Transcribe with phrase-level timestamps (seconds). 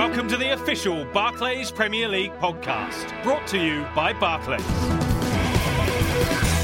[0.00, 4.99] Welcome to the official Barclays Premier League podcast, brought to you by Barclays.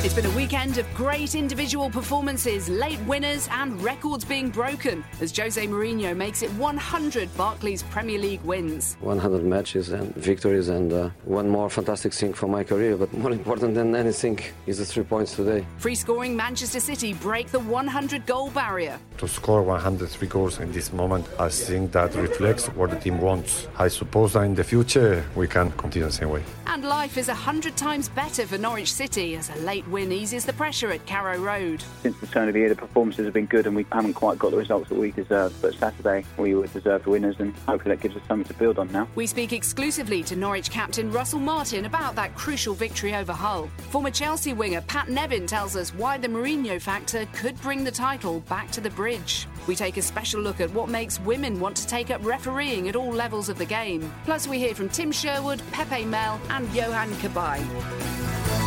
[0.07, 5.37] It's been a weekend of great individual performances, late winners, and records being broken as
[5.37, 8.97] Jose Mourinho makes it 100 Barclays Premier League wins.
[9.01, 12.97] 100 matches and victories, and uh, one more fantastic thing for my career.
[12.97, 14.39] But more important than anything
[14.69, 15.67] is the three points today.
[15.79, 19.01] Free scoring Manchester City break the 100 goal barrier.
[19.19, 23.67] To score 103 goals in this moment, I think that reflects what the team wants.
[23.77, 26.45] I suppose that in the future we can continue the same way.
[26.69, 30.53] And life is 100 times better for Norwich City as a late win eases the
[30.53, 31.83] pressure at Carrow Road.
[32.03, 34.39] Since the turn of the year, the performances have been good and we haven't quite
[34.39, 35.55] got the results that we deserve.
[35.63, 38.93] But Saturday, we were deserved winners and hopefully that gives us something to build on
[38.93, 39.09] now.
[39.15, 43.71] We speak exclusively to Norwich captain Russell Martin about that crucial victory over Hull.
[43.89, 48.41] Former Chelsea winger Pat Nevin tells us why the Mourinho factor could bring the title
[48.41, 49.47] back to the bridge.
[49.67, 52.97] We take a special look at what makes women want to take up refereeing at
[52.97, 54.13] all levels of the game.
[54.27, 58.66] Plus, we hear from Tim Sherwood, Pepe Mel, and Johan Cabaye.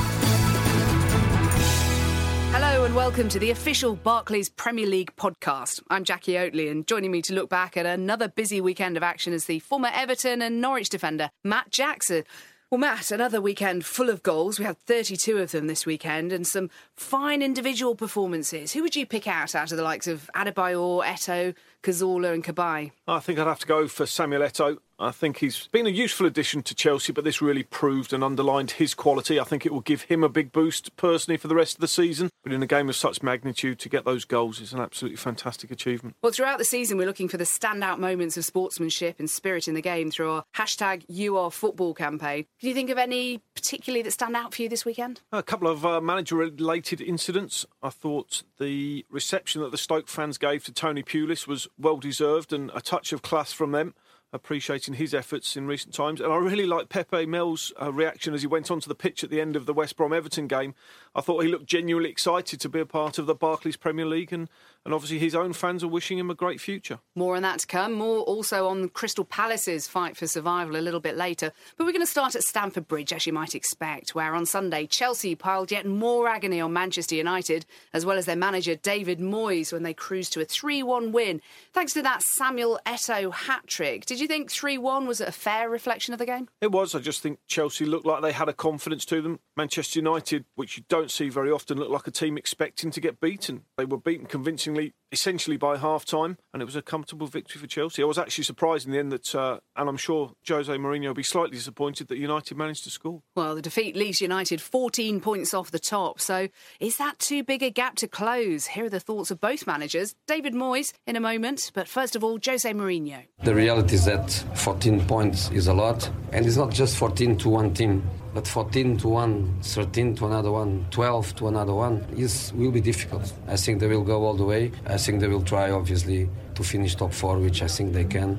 [2.52, 5.82] Hello and welcome to the official Barclays Premier League podcast.
[5.90, 9.34] I'm Jacqui Oatley and joining me to look back at another busy weekend of action
[9.34, 12.24] is the former Everton and Norwich defender, Matt Jackson.
[12.72, 14.60] Well, Matt, another weekend full of goals.
[14.60, 18.74] We had 32 of them this weekend and some fine individual performances.
[18.74, 21.54] Who would you pick out out of the likes of Adebayor, Eto'o,
[21.84, 22.92] Cazorla and Cabaye?
[23.08, 24.78] I think I'd have to go for Samuel Eto'o.
[25.02, 28.72] I think he's been a useful addition to Chelsea, but this really proved and underlined
[28.72, 29.40] his quality.
[29.40, 31.88] I think it will give him a big boost personally for the rest of the
[31.88, 32.30] season.
[32.44, 35.72] But in a game of such magnitude, to get those goals is an absolutely fantastic
[35.72, 36.18] achievement.
[36.22, 39.74] Well, throughout the season, we're looking for the standout moments of sportsmanship and spirit in
[39.74, 42.46] the game through our hashtag YouAreFootball campaign.
[42.60, 45.22] Can you think of any particularly that stand out for you this weekend?
[45.32, 47.66] A couple of uh, manager-related incidents.
[47.82, 52.52] I thought the reception that the Stoke fans gave to Tony Pulis was well deserved
[52.52, 53.94] and a touch of class from them
[54.32, 56.22] appreciating his efforts in recent times.
[56.22, 59.30] And I really like Pepe Mel's uh, reaction as he went onto the pitch at
[59.30, 60.76] the end of the West Brom Everton game.
[61.16, 64.32] I thought he looked genuinely excited to be a part of the Barclays Premier League,
[64.32, 64.50] and,
[64.86, 67.00] and obviously his own fans are wishing him a great future.
[67.16, 67.94] More on that to come.
[67.94, 71.52] More also on Crystal Palace's fight for survival a little bit later.
[71.78, 74.88] But we're going to start at Stamford Bridge, as you might expect, where on Sunday
[74.88, 79.74] Chelsea piled yet more agony on Manchester United, as well as their manager David Moyes
[79.74, 81.42] when they cruised to a 3 1 win.
[81.74, 84.06] Thanks to that Samuel Eto'o hat trick.
[84.06, 86.48] Did you think 3 1 was a fair reflection of the game?
[86.62, 86.96] It was.
[86.96, 89.40] I just think Chelsea looked like they had a confidence to them.
[89.60, 93.20] Manchester United, which you don't see very often, looked like a team expecting to get
[93.20, 93.64] beaten.
[93.78, 97.68] They were beaten convincingly, essentially by half time, and it was a comfortable victory for
[97.68, 98.02] Chelsea.
[98.02, 101.14] I was actually surprised in the end that, uh, and I'm sure Jose Mourinho will
[101.14, 103.22] be slightly disappointed that United managed to score.
[103.36, 106.22] Well, the defeat leaves United 14 points off the top.
[106.22, 106.48] So
[106.80, 108.66] is that too big a gap to close?
[108.66, 110.16] Here are the thoughts of both managers.
[110.26, 113.26] David Moyes in a moment, but first of all, Jose Mourinho.
[113.44, 117.50] The reality is that 14 points is a lot, and it's not just 14 to
[117.50, 118.10] one team.
[118.34, 122.82] But 14 to one, 13 to another one, 12 to another one is will be
[122.82, 123.34] difficult.
[123.48, 124.72] I think they will go all the way.
[124.86, 128.38] I think they will try, obviously, to finish top four, which I think they can.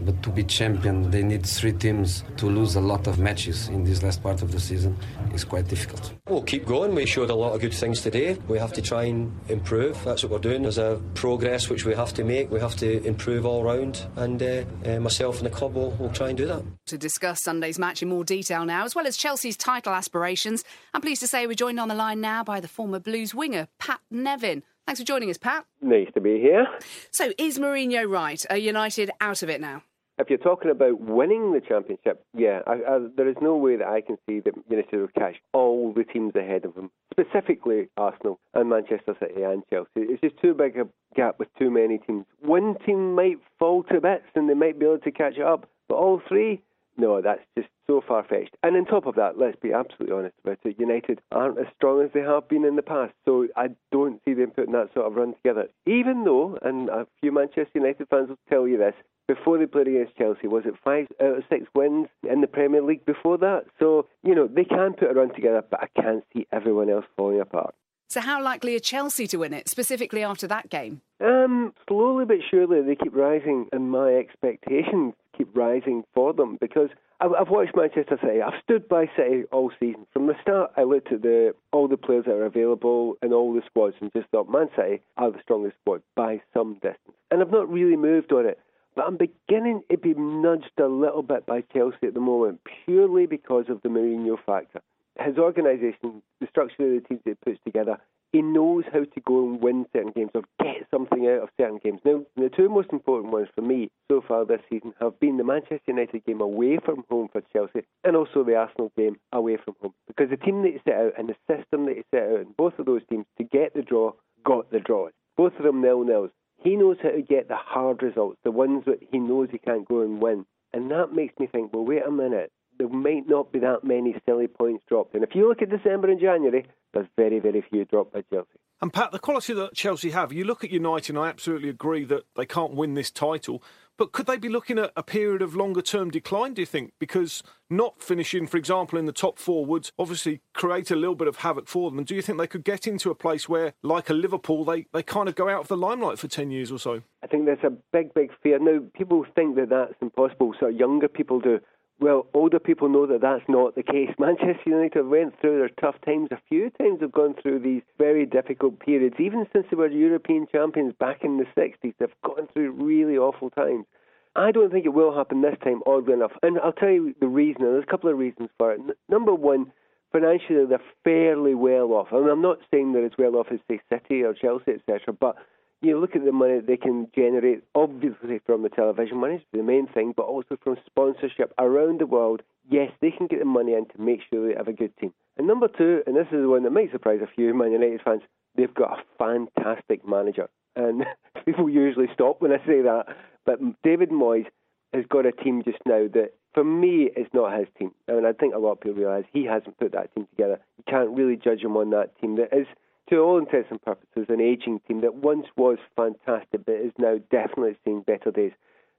[0.00, 3.84] But to be champion, they need three teams to lose a lot of matches in
[3.84, 4.96] this last part of the season.
[5.32, 6.12] is quite difficult.
[6.28, 6.94] We'll keep going.
[6.94, 8.38] We showed a lot of good things today.
[8.48, 10.02] We have to try and improve.
[10.04, 10.62] That's what we're doing.
[10.62, 12.50] There's a progress which we have to make.
[12.50, 14.06] We have to improve all round.
[14.16, 16.62] And uh, uh, myself and the club will, will try and do that.
[16.86, 20.64] To discuss Sunday's match in more detail now, as well as Chelsea's title aspirations,
[20.94, 23.68] I'm pleased to say we're joined on the line now by the former Blues winger,
[23.78, 24.62] Pat Nevin.
[24.86, 25.64] Thanks for joining us, Pat.
[25.82, 26.64] Nice to be here.
[27.10, 28.44] So, is Mourinho right?
[28.50, 29.82] Are United out of it now?
[30.18, 33.88] If you're talking about winning the championship, yeah, I, I, there is no way that
[33.88, 38.38] I can see that United will catch all the teams ahead of them, specifically Arsenal
[38.54, 39.90] and Manchester City and Chelsea.
[39.96, 40.86] It's just too big a
[41.16, 42.24] gap with too many teams.
[42.40, 45.68] One team might fall to bits and they might be able to catch it up,
[45.88, 46.62] but all three,
[46.96, 48.56] no, that's just so far fetched.
[48.62, 52.02] And on top of that, let's be absolutely honest about it, United aren't as strong
[52.02, 55.06] as they have been in the past, so I don't see them putting that sort
[55.06, 55.68] of run together.
[55.86, 58.94] Even though, and a few Manchester United fans will tell you this,
[59.28, 62.82] before they played against Chelsea, was it five out of six wins in the Premier
[62.82, 63.64] League before that?
[63.78, 67.04] So, you know, they can put a run together, but I can't see everyone else
[67.16, 67.74] falling apart.
[68.08, 71.00] So, how likely are Chelsea to win it, specifically after that game?
[71.20, 76.88] Um, slowly but surely, they keep rising, and my expectations keep rising for them because
[77.20, 78.42] I've watched Manchester City.
[78.42, 80.06] I've stood by City all season.
[80.12, 83.54] From the start, I looked at the all the players that are available and all
[83.54, 87.16] the squads and just thought Man City are the strongest squad by some distance.
[87.30, 88.58] And I've not really moved on it.
[88.94, 93.26] But I'm beginning to be nudged a little bit by Chelsea at the moment, purely
[93.26, 94.80] because of the Mourinho factor.
[95.18, 97.98] His organisation, the structure of the teams that he puts together,
[98.32, 101.78] He knows how to go and win certain games or get something out of certain
[101.82, 102.00] games.
[102.04, 105.44] Now, the two most important ones for me so far this season have been the
[105.44, 109.74] Manchester United game away from home for Chelsea and also the Arsenal game away from
[109.80, 109.94] home.
[110.06, 112.54] Because the team that he set out and the system that he set out in
[112.58, 114.12] both of those teams to get the draw
[114.44, 115.08] got the draw.
[115.36, 116.30] Both of them nil nils.
[116.62, 119.88] He knows how to get the hard results, the ones that he knows he can't
[119.88, 120.46] go and win.
[120.72, 124.14] And that makes me think, well, wait a minute there might not be that many
[124.26, 125.14] silly points dropped.
[125.14, 128.58] And if you look at December and January, there's very, very few dropped by Chelsea.
[128.82, 132.04] And Pat, the quality that Chelsea have, you look at United, and I absolutely agree
[132.04, 133.62] that they can't win this title.
[133.98, 136.92] But could they be looking at a period of longer term decline, do you think?
[136.98, 141.28] Because not finishing, for example, in the top four would obviously create a little bit
[141.28, 141.96] of havoc for them.
[141.98, 144.86] And do you think they could get into a place where, like a Liverpool, they,
[144.92, 147.02] they kind of go out of the limelight for 10 years or so?
[147.22, 148.58] I think there's a big, big fear.
[148.58, 151.60] Now, people think that that's impossible, so younger people do.
[151.98, 154.10] Well, older people know that that's not the case.
[154.18, 157.00] Manchester United have went through their tough times a few times.
[157.00, 161.38] Have gone through these very difficult periods, even since they were European champions back in
[161.38, 161.94] the '60s.
[161.98, 163.86] They've gone through really awful times.
[164.34, 166.32] I don't think it will happen this time, oddly enough.
[166.42, 167.62] And I'll tell you the reason.
[167.62, 168.80] There's a couple of reasons for it.
[168.80, 169.72] N- number one,
[170.12, 172.08] financially they're fairly well off.
[172.12, 175.14] I mean, I'm not saying they're as well off as say City or Chelsea, etc.
[175.18, 175.36] But
[175.82, 179.86] you look at the money they can generate, obviously from the television money, the main
[179.88, 182.42] thing, but also from sponsorship around the world.
[182.68, 185.12] Yes, they can get the money in to make sure they have a good team.
[185.36, 188.00] And number two, and this is the one that might surprise a few Man United
[188.02, 188.22] fans,
[188.56, 190.48] they've got a fantastic manager.
[190.74, 191.04] And
[191.44, 193.06] people usually stop when I say that,
[193.44, 194.46] but David Moyes
[194.92, 197.92] has got a team just now that, for me, is not his team.
[198.08, 200.58] I mean, I think a lot of people realise he hasn't put that team together.
[200.78, 202.66] You can't really judge him on that team that is
[203.10, 207.18] to all intents and purposes, an ageing team that once was fantastic but is now
[207.30, 208.52] definitely seeing better days.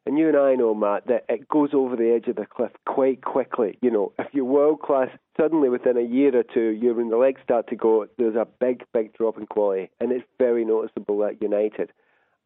[0.05, 2.71] And you and I know, Matt, that it goes over the edge of the cliff
[2.85, 3.77] quite quickly.
[3.81, 7.17] You know, if you're world class, suddenly within a year or two, you when the
[7.17, 11.25] legs start to go, there's a big, big drop in quality, and it's very noticeable
[11.25, 11.91] at United.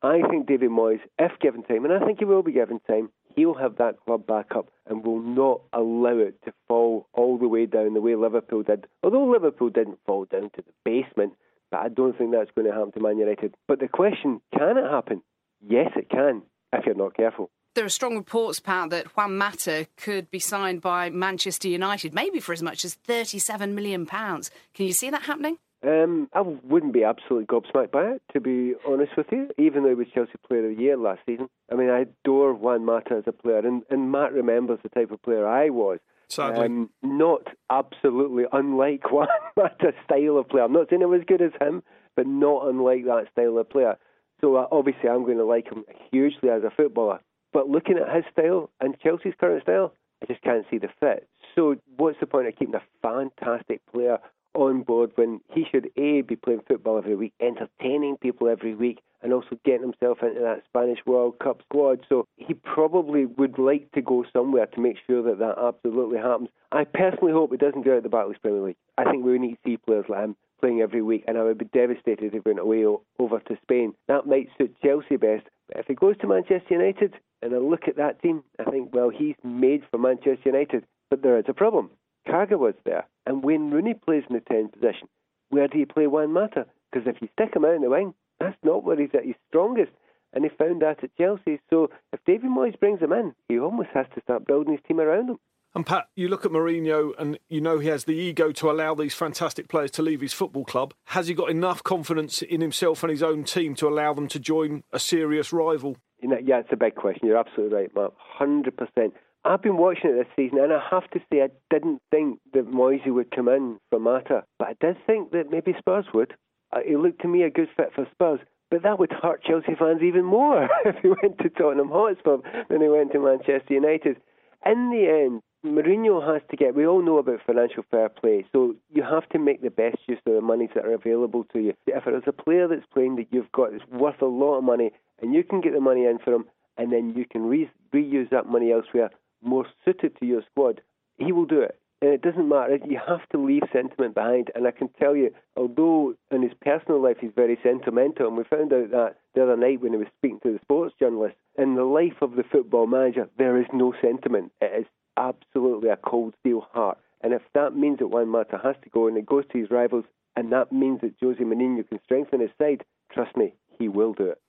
[0.02, 3.12] I think David Moyes, if given time, and I think he will be given time,
[3.36, 7.48] he'll have that club back up and will not allow it to fall all the
[7.48, 8.88] way down the way Liverpool did.
[9.04, 11.34] Although Liverpool didn't fall down to the basement,
[11.72, 13.56] but I don't think that's going to happen to Man United.
[13.68, 15.22] But the question, can it happen?
[15.66, 17.50] Yes, it can, if you're not careful.
[17.74, 22.42] There are strong reports, Pat, that Juan Mata could be signed by Manchester United, maybe
[22.42, 24.06] for as much as £37 million.
[24.06, 24.52] Can
[24.86, 25.58] you see that happening?
[25.84, 29.90] Um, I wouldn't be absolutely gobsmacked by it, to be honest with you, even though
[29.90, 31.50] he was Chelsea Player of the Year last season.
[31.72, 35.12] I mean, I adore Juan Mata as a player, and, and Matt remembers the type
[35.12, 36.00] of player I was.
[36.32, 36.66] Sadly.
[36.66, 40.64] Um, not absolutely unlike Juan a style of player.
[40.64, 41.84] I'm not saying it was good as him,
[42.16, 43.98] but not unlike that style of player.
[44.40, 47.20] So uh, obviously, I'm going to like him hugely as a footballer.
[47.52, 49.94] But looking at his style and Chelsea's current style,
[50.24, 51.28] I just can't see the fit.
[51.54, 54.18] So what's the point of keeping a fantastic player
[54.54, 59.00] on board when he should a be playing football every week, entertaining people every week,
[59.22, 62.06] and also getting himself into that Spanish World Cup squad.
[62.10, 66.50] So he probably would like to go somewhere to make sure that that absolutely happens.
[66.72, 68.78] I personally hope it doesn't go out the Barclays Premier League.
[68.98, 71.58] I think we need to see players like him playing every week, and I would
[71.58, 72.86] be devastated if he went away
[73.20, 73.94] over to Spain.
[74.08, 75.48] That might suit Chelsea best.
[75.68, 78.94] But if he goes to Manchester United, and I look at that team, I think,
[78.94, 80.86] well, he's made for Manchester United.
[81.10, 81.90] But there is a problem.
[82.28, 85.08] Kagawa's there, and Wayne Rooney plays in the 10 position.
[85.50, 86.66] Where do you play Juan Mata?
[86.92, 89.36] Because if you stick him out in the wing, that's not where he's at his
[89.50, 89.92] strongest.
[90.34, 91.60] And he found that at Chelsea.
[91.70, 95.00] So if David Moyes brings him in, he almost has to start building his team
[95.00, 95.38] around him.
[95.74, 98.94] And Pat, you look at Mourinho and you know he has the ego to allow
[98.94, 100.94] these fantastic players to leave his football club.
[101.06, 104.40] Has he got enough confidence in himself and his own team to allow them to
[104.40, 105.98] join a serious rival?
[106.22, 107.28] Yeah, it's a big question.
[107.28, 108.14] You're absolutely right, Mark.
[108.40, 109.12] 100%.
[109.44, 112.72] I've been watching it this season, and I have to say I didn't think that
[112.72, 116.36] Moisey would come in for Mata, but I did think that maybe Spurs would.
[116.72, 119.76] Uh, he looked to me a good fit for Spurs, but that would hurt Chelsea
[119.78, 122.38] fans even more if he went to Tottenham Hotspur
[122.70, 124.18] than he went to Manchester United.
[124.64, 126.76] In the end, Mourinho has to get.
[126.76, 130.20] We all know about financial fair play, so you have to make the best use
[130.26, 131.74] of the monies that are available to you.
[131.88, 134.92] If there's a player that's playing that you've got that's worth a lot of money,
[135.20, 136.46] and you can get the money in for him,
[136.78, 140.82] and then you can re- reuse that money elsewhere, more suited to your squad,
[141.18, 141.78] he will do it.
[142.02, 142.80] And it doesn't matter.
[142.84, 144.50] You have to leave sentiment behind.
[144.56, 148.44] And I can tell you, although in his personal life he's very sentimental, and we
[148.44, 151.76] found out that the other night when he was speaking to the sports journalist, in
[151.76, 154.52] the life of the football manager, there is no sentiment.
[154.62, 156.98] It is absolutely a cold steel heart.
[157.22, 159.70] And if that means that Juan Mata has to go and it goes to his
[159.70, 160.06] rivals,
[160.36, 162.84] and that means that Jose Mourinho can strengthen his side,
[163.14, 164.42] trust me, he will do it.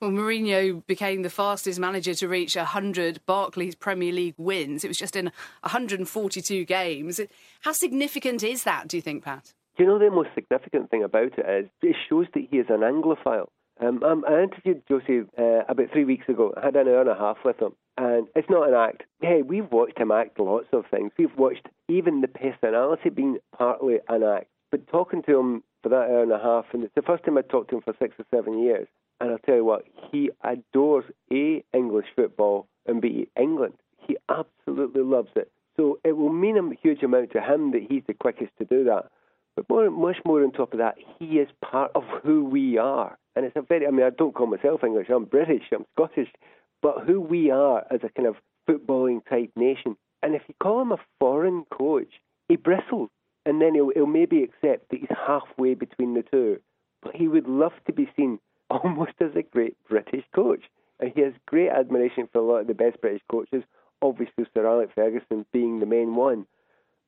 [0.00, 4.84] Well, Mourinho became the fastest manager to reach 100 Barclays Premier League wins.
[4.84, 5.26] It was just in
[5.60, 7.20] 142 games.
[7.60, 9.52] How significant is that, do you think, Pat?
[9.78, 12.80] you know the most significant thing about it is it shows that he is an
[12.80, 13.48] Anglophile.
[13.80, 16.54] Um, um I interviewed Josie uh, about three weeks ago.
[16.56, 19.02] I had an hour and a half with him, and it's not an act.
[19.20, 21.10] Hey, we've watched him act lots of things.
[21.18, 24.46] We've watched even the personality being partly an act.
[24.70, 27.36] But talking to him for that hour and a half, and it's the first time
[27.36, 28.86] I talked to him for six or seven years,
[29.20, 33.74] and I'll tell you what, he adores A, English football, and B, England.
[34.06, 35.50] He absolutely loves it.
[35.76, 38.84] So it will mean a huge amount to him that he's the quickest to do
[38.84, 39.10] that.
[39.56, 43.16] But more, much more on top of that, he is part of who we are.
[43.36, 46.28] And it's a very, I mean, I don't call myself English, I'm British, I'm Scottish,
[46.82, 48.36] but who we are as a kind of
[48.68, 49.96] footballing type nation.
[50.22, 52.12] And if you call him a foreign coach,
[52.48, 53.10] he bristles.
[53.46, 56.60] And then he'll, he'll maybe accept that he's halfway between the two.
[57.02, 58.38] But he would love to be seen
[58.70, 60.64] almost as a great British coach.
[61.00, 63.64] And he has great admiration for a lot of the best British coaches,
[64.00, 66.46] obviously Sir Alex Ferguson being the main one.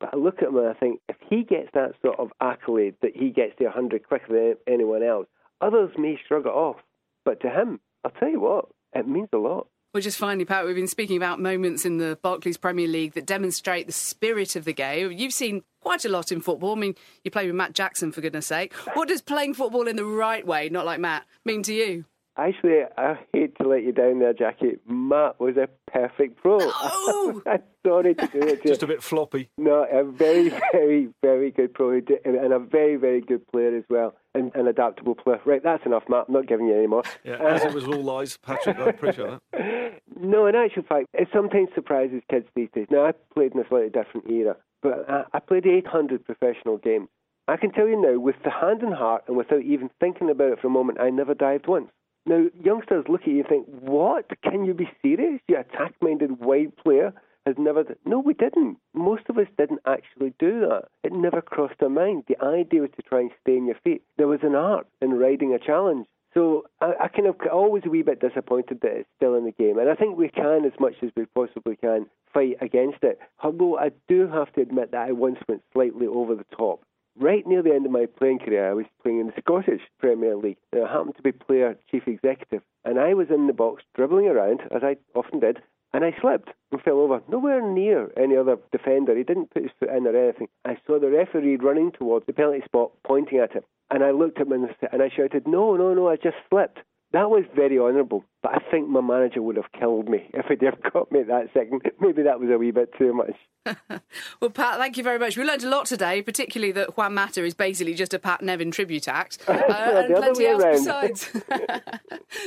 [0.00, 2.96] But I look at him and I think if he gets that sort of accolade
[3.02, 5.26] that he gets to 100 quicker than anyone else,
[5.60, 6.76] others may shrug it off.
[7.25, 9.68] But to him, I'll tell you what, it means a lot.
[9.96, 13.24] Well, just finally, Pat, we've been speaking about moments in the Barclays Premier League that
[13.24, 15.10] demonstrate the spirit of the game.
[15.10, 16.72] You've seen quite a lot in football.
[16.72, 18.74] I mean, you play with Matt Jackson, for goodness sake.
[18.92, 22.04] What does playing football in the right way, not like Matt, mean to you?
[22.38, 24.78] Actually, I hate to let you down there, Jacqui.
[24.86, 26.58] Matt was a perfect pro.
[26.58, 27.42] No!
[27.46, 28.62] I'm sorry to do it.
[28.62, 29.48] To Just a bit floppy.
[29.56, 34.14] No, a very, very, very good pro and a very, very good player as well,
[34.34, 35.40] and an adaptable player.
[35.46, 36.26] Right, that's enough, Matt.
[36.28, 37.04] I'm not giving you any more.
[37.24, 38.78] Yeah, uh, as it was all lies, Patrick.
[38.78, 39.92] I appreciate that.
[40.18, 42.86] No, in actual fact, it sometimes surprises kids these days.
[42.90, 47.08] Now, I played in a slightly different era, but I played 800 professional games.
[47.48, 50.52] I can tell you now, with the hand and heart, and without even thinking about
[50.52, 51.90] it for a moment, I never dived once.
[52.26, 54.28] Now, youngsters look at you and think, what?
[54.42, 55.40] Can you be serious?
[55.47, 57.12] You attack minded wide player
[57.47, 57.85] has never.
[58.04, 58.78] No, we didn't.
[58.92, 60.88] Most of us didn't actually do that.
[61.04, 62.25] It never crossed our mind.
[62.26, 64.02] The idea was to try and stay on your feet.
[64.18, 66.09] There was an art in riding a challenge.
[66.35, 69.52] So I, I kind of always a wee bit disappointed that it's still in the
[69.52, 69.78] game.
[69.78, 73.21] And I think we can, as much as we possibly can, fight against it.
[73.42, 76.83] Although I do have to admit that I once went slightly over the top
[77.18, 80.37] right near the end of my playing career, I was playing in the Scottish Premier
[80.37, 80.58] League.
[80.73, 82.62] And I happened to be player chief executive.
[82.85, 85.58] And I was in the box dribbling around, as I often did,
[85.92, 89.16] and I slipped and fell over, nowhere near any other defender.
[89.16, 90.49] He didn't put his foot in or anything.
[90.64, 93.62] I saw the referee running towards the penalty spot, pointing at him.
[93.90, 96.80] And I looked at him and I shouted, No, no, no, I just slipped.
[97.12, 100.62] That was very honourable, but I think my manager would have killed me if he'd
[100.62, 101.82] have got me that second.
[102.00, 103.34] Maybe that was a wee bit too much.
[104.40, 105.36] well, Pat, thank you very much.
[105.36, 108.70] We learned a lot today, particularly that Juan Mata is basically just a Pat Nevin
[108.70, 109.38] tribute act.
[109.48, 111.30] Uh, and plenty else besides.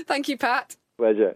[0.07, 0.77] thank you, Pat.
[0.97, 1.35] Pleasure.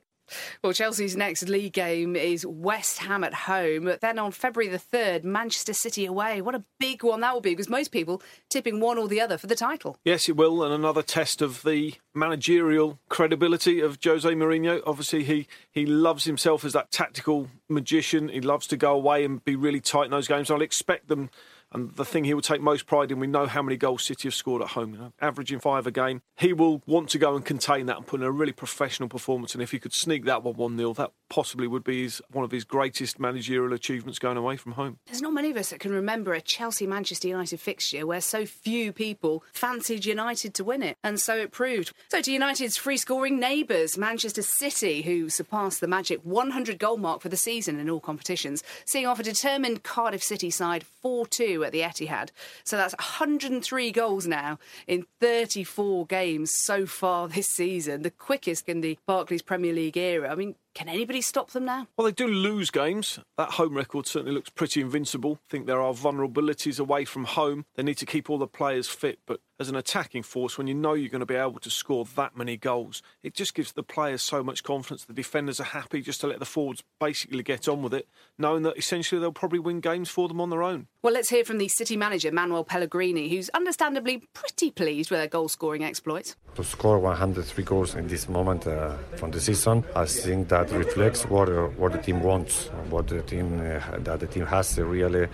[0.63, 3.91] Well, Chelsea's next league game is West Ham at home.
[4.01, 6.41] Then on February the 3rd, Manchester City away.
[6.41, 9.37] What a big one that will be because most people tipping one or the other
[9.37, 9.97] for the title.
[10.03, 10.63] Yes, it will.
[10.63, 14.81] And another test of the managerial credibility of Jose Mourinho.
[14.85, 18.29] Obviously, he, he loves himself as that tactical magician.
[18.29, 20.49] He loves to go away and be really tight in those games.
[20.49, 21.29] I'll expect them
[21.73, 24.27] and the thing he will take most pride in, we know how many goals City
[24.27, 26.21] have scored at home, you know, averaging five a game.
[26.37, 29.53] He will want to go and contain that and put in a really professional performance.
[29.53, 32.45] And if he could sneak that one 1 0, that possibly would be his, one
[32.45, 34.99] of his greatest managerial achievements going away from home.
[35.07, 38.45] There's not many of us that can remember a Chelsea Manchester United fixture where so
[38.45, 40.97] few people fancied United to win it.
[41.03, 41.91] And so it proved.
[42.09, 47.21] So to United's free scoring neighbours, Manchester City, who surpassed the magic 100 goal mark
[47.21, 51.62] for the season in all competitions, seeing off a determined Cardiff City side 4 2
[51.63, 52.29] at the Etihad.
[52.63, 58.81] So that's 103 goals now in 34 games so far this season, the quickest in
[58.81, 60.31] the Barclays Premier League era.
[60.31, 61.87] I mean, can anybody stop them now?
[61.97, 63.19] Well, they do lose games.
[63.37, 65.39] That home record certainly looks pretty invincible.
[65.47, 67.65] I think there are vulnerabilities away from home.
[67.75, 70.73] They need to keep all the players fit, but as an attacking force, when you
[70.73, 73.83] know you're going to be able to score that many goals, it just gives the
[73.83, 75.05] players so much confidence.
[75.05, 78.63] The defenders are happy just to let the forwards basically get on with it, knowing
[78.63, 80.87] that essentially they'll probably win games for them on their own.
[81.01, 85.27] Well, let's hear from the City manager, Manuel Pellegrini, who's understandably pretty pleased with their
[85.27, 86.35] goal scoring exploits.
[86.55, 91.25] To score 103 goals in this moment uh, from the season, I think that reflects
[91.25, 94.85] what, uh, what the team wants, what the team uh, that the team has a
[94.85, 95.27] really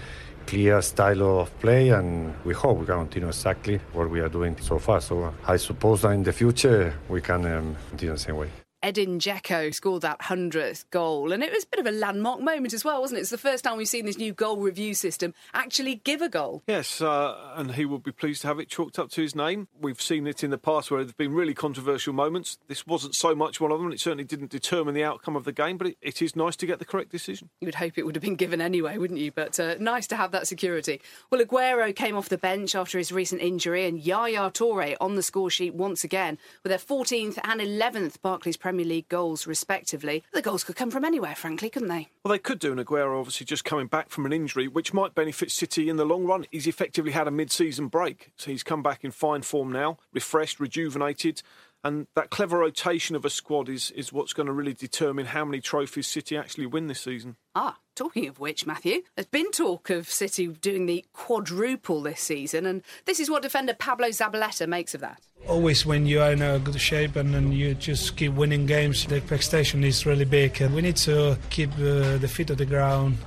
[0.45, 4.55] clear style of play, and we hope we can continue exactly what we are doing
[4.61, 5.01] so far.
[5.01, 8.49] So I suppose that in the future we can um, continue the same way.
[8.81, 11.31] Edin Dzeko scored that 100th goal.
[11.31, 13.21] And it was a bit of a landmark moment as well, wasn't it?
[13.21, 16.63] It's the first time we've seen this new goal review system actually give a goal.
[16.67, 19.67] Yes, uh, and he will be pleased to have it chalked up to his name.
[19.79, 22.57] We've seen it in the past where there have been really controversial moments.
[22.67, 23.91] This wasn't so much one of them.
[23.91, 26.65] It certainly didn't determine the outcome of the game, but it, it is nice to
[26.65, 27.49] get the correct decision.
[27.59, 29.31] You would hope it would have been given anyway, wouldn't you?
[29.31, 31.01] But uh, nice to have that security.
[31.29, 35.23] Well, Aguero came off the bench after his recent injury, and Yaya Toure on the
[35.23, 40.23] score sheet once again with their 14th and 11th Barclays Premier League goals, respectively.
[40.33, 42.09] The goals could come from anywhere, frankly, couldn't they?
[42.23, 45.15] Well, they could do, and Aguero obviously just coming back from an injury, which might
[45.15, 46.45] benefit City in the long run.
[46.51, 49.97] He's effectively had a mid season break, so he's come back in fine form now,
[50.13, 51.41] refreshed, rejuvenated.
[51.83, 55.45] And that clever rotation of a squad is, is what's going to really determine how
[55.45, 57.37] many trophies City actually win this season.
[57.55, 62.65] Ah, talking of which, Matthew, there's been talk of City doing the quadruple this season,
[62.65, 65.21] and this is what defender Pablo Zabaleta makes of that.
[65.47, 69.05] Always, when you are in a good shape and, and you just keep winning games,
[69.05, 70.61] the expectation is really big.
[70.61, 73.17] And we need to keep uh, the feet on the ground.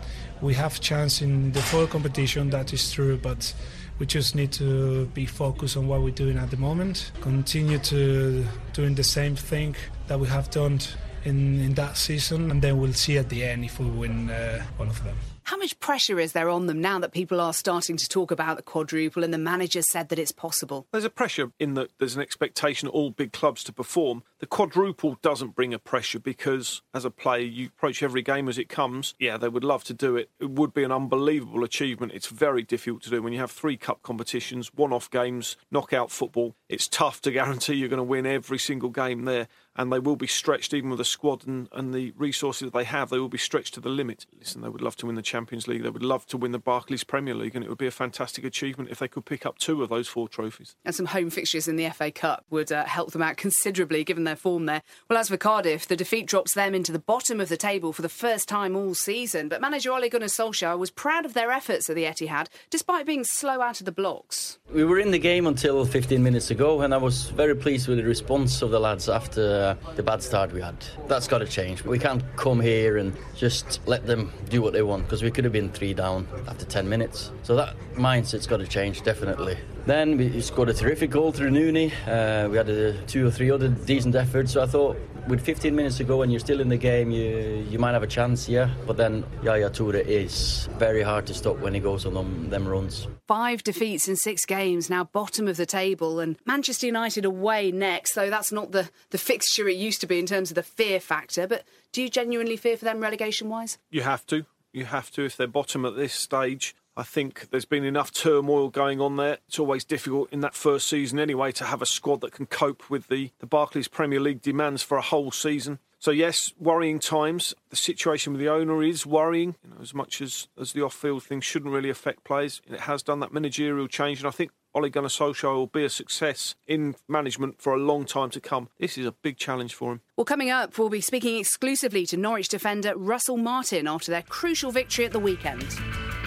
[0.43, 3.55] We have chance in the full competition, that is true, but
[4.03, 7.13] we just need to be focused on what we're doing at the moment.
[7.21, 9.77] Continue to doing the same thing
[10.09, 10.81] that we have done
[11.25, 14.61] in, in that season, and then we'll see at the end if we win uh,
[14.81, 15.17] of them.
[15.53, 18.57] How much pressure is there on them now that people are starting to talk about
[18.57, 20.87] the quadruple and the manager said that it's possible?
[20.93, 24.23] There's a pressure in that there's an expectation of all big clubs to perform.
[24.39, 28.57] The quadruple doesn't bring a pressure because, as a player, you approach every game as
[28.57, 29.15] it comes.
[29.19, 30.31] Yeah, they would love to do it.
[30.41, 32.13] It would be an unbelievable achievement.
[32.15, 36.11] It's very difficult to do when you have three cup competitions, one off games, knockout
[36.11, 36.57] football.
[36.71, 40.17] It's tough to guarantee you're going to win every single game there and they will
[40.17, 43.11] be stretched even with the squad and, and the resources that they have.
[43.11, 44.27] They will be stretched to the limit.
[44.39, 45.83] Listen, they would love to win the Champions League.
[45.83, 48.45] They would love to win the Barclays Premier League, and it would be a fantastic
[48.45, 50.77] achievement if they could pick up two of those four trophies.
[50.85, 54.25] And some home fixtures in the FA Cup would uh, help them out considerably, given
[54.25, 54.83] their form there.
[55.09, 58.03] Well, as for Cardiff, the defeat drops them into the bottom of the table for
[58.03, 59.49] the first time all season.
[59.49, 63.25] But manager Ole Gunnar Solskjaer was proud of their efforts at the Etihad, despite being
[63.25, 64.59] slow out of the blocks.
[64.73, 67.99] We were in the game until 15 minutes ago, and I was very pleased with
[67.99, 70.77] the response of the lads after uh, the bad start we had.
[71.09, 71.85] That's got to change.
[71.85, 75.45] We can't come here and just let them do what they want because we could
[75.45, 77.31] have been three down after 10 minutes.
[77.43, 79.57] So that mindset's got to change, definitely.
[79.85, 81.93] Then we scored a terrific goal through Nooney.
[82.07, 84.53] Uh, we had a, two or three other decent efforts.
[84.53, 84.97] So I thought
[85.27, 88.03] with 15 minutes to go and you're still in the game, you you might have
[88.03, 88.71] a chance, yeah.
[88.87, 92.67] But then Yaya Toure is very hard to stop when he goes on them, them
[92.67, 93.09] runs.
[93.27, 98.15] Five defeats in six games, now bottom of the table, and Manchester United away next,
[98.15, 101.01] though that's not the, the fixture it used to be in terms of the fear
[101.01, 101.47] factor.
[101.47, 103.79] But do you genuinely fear for them relegation wise?
[103.91, 104.45] You have to.
[104.73, 106.75] You have to if they're bottom at this stage.
[106.97, 109.39] I think there's been enough turmoil going on there.
[109.49, 112.91] It's always difficult in that first season anyway to have a squad that can cope
[112.91, 115.79] with the, the Barclays Premier League demands for a whole season.
[115.99, 117.55] So yes, worrying times.
[117.71, 119.55] The situation with the owner is worrying.
[119.63, 123.03] You know, as much as, as the off-field thing shouldn't really affect players, it has
[123.03, 126.97] done that managerial change, and I think Ole Gunnar Solskjaer will be a success in
[127.07, 128.69] management for a long time to come.
[128.81, 130.01] This is a big challenge for him.
[130.17, 134.73] Well, coming up, we'll be speaking exclusively to Norwich defender Russell Martin after their crucial
[134.73, 135.79] victory at the weekend.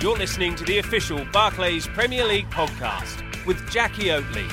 [0.06, 4.48] You're listening to the official Barclays Premier League podcast with Jacqui Oatley.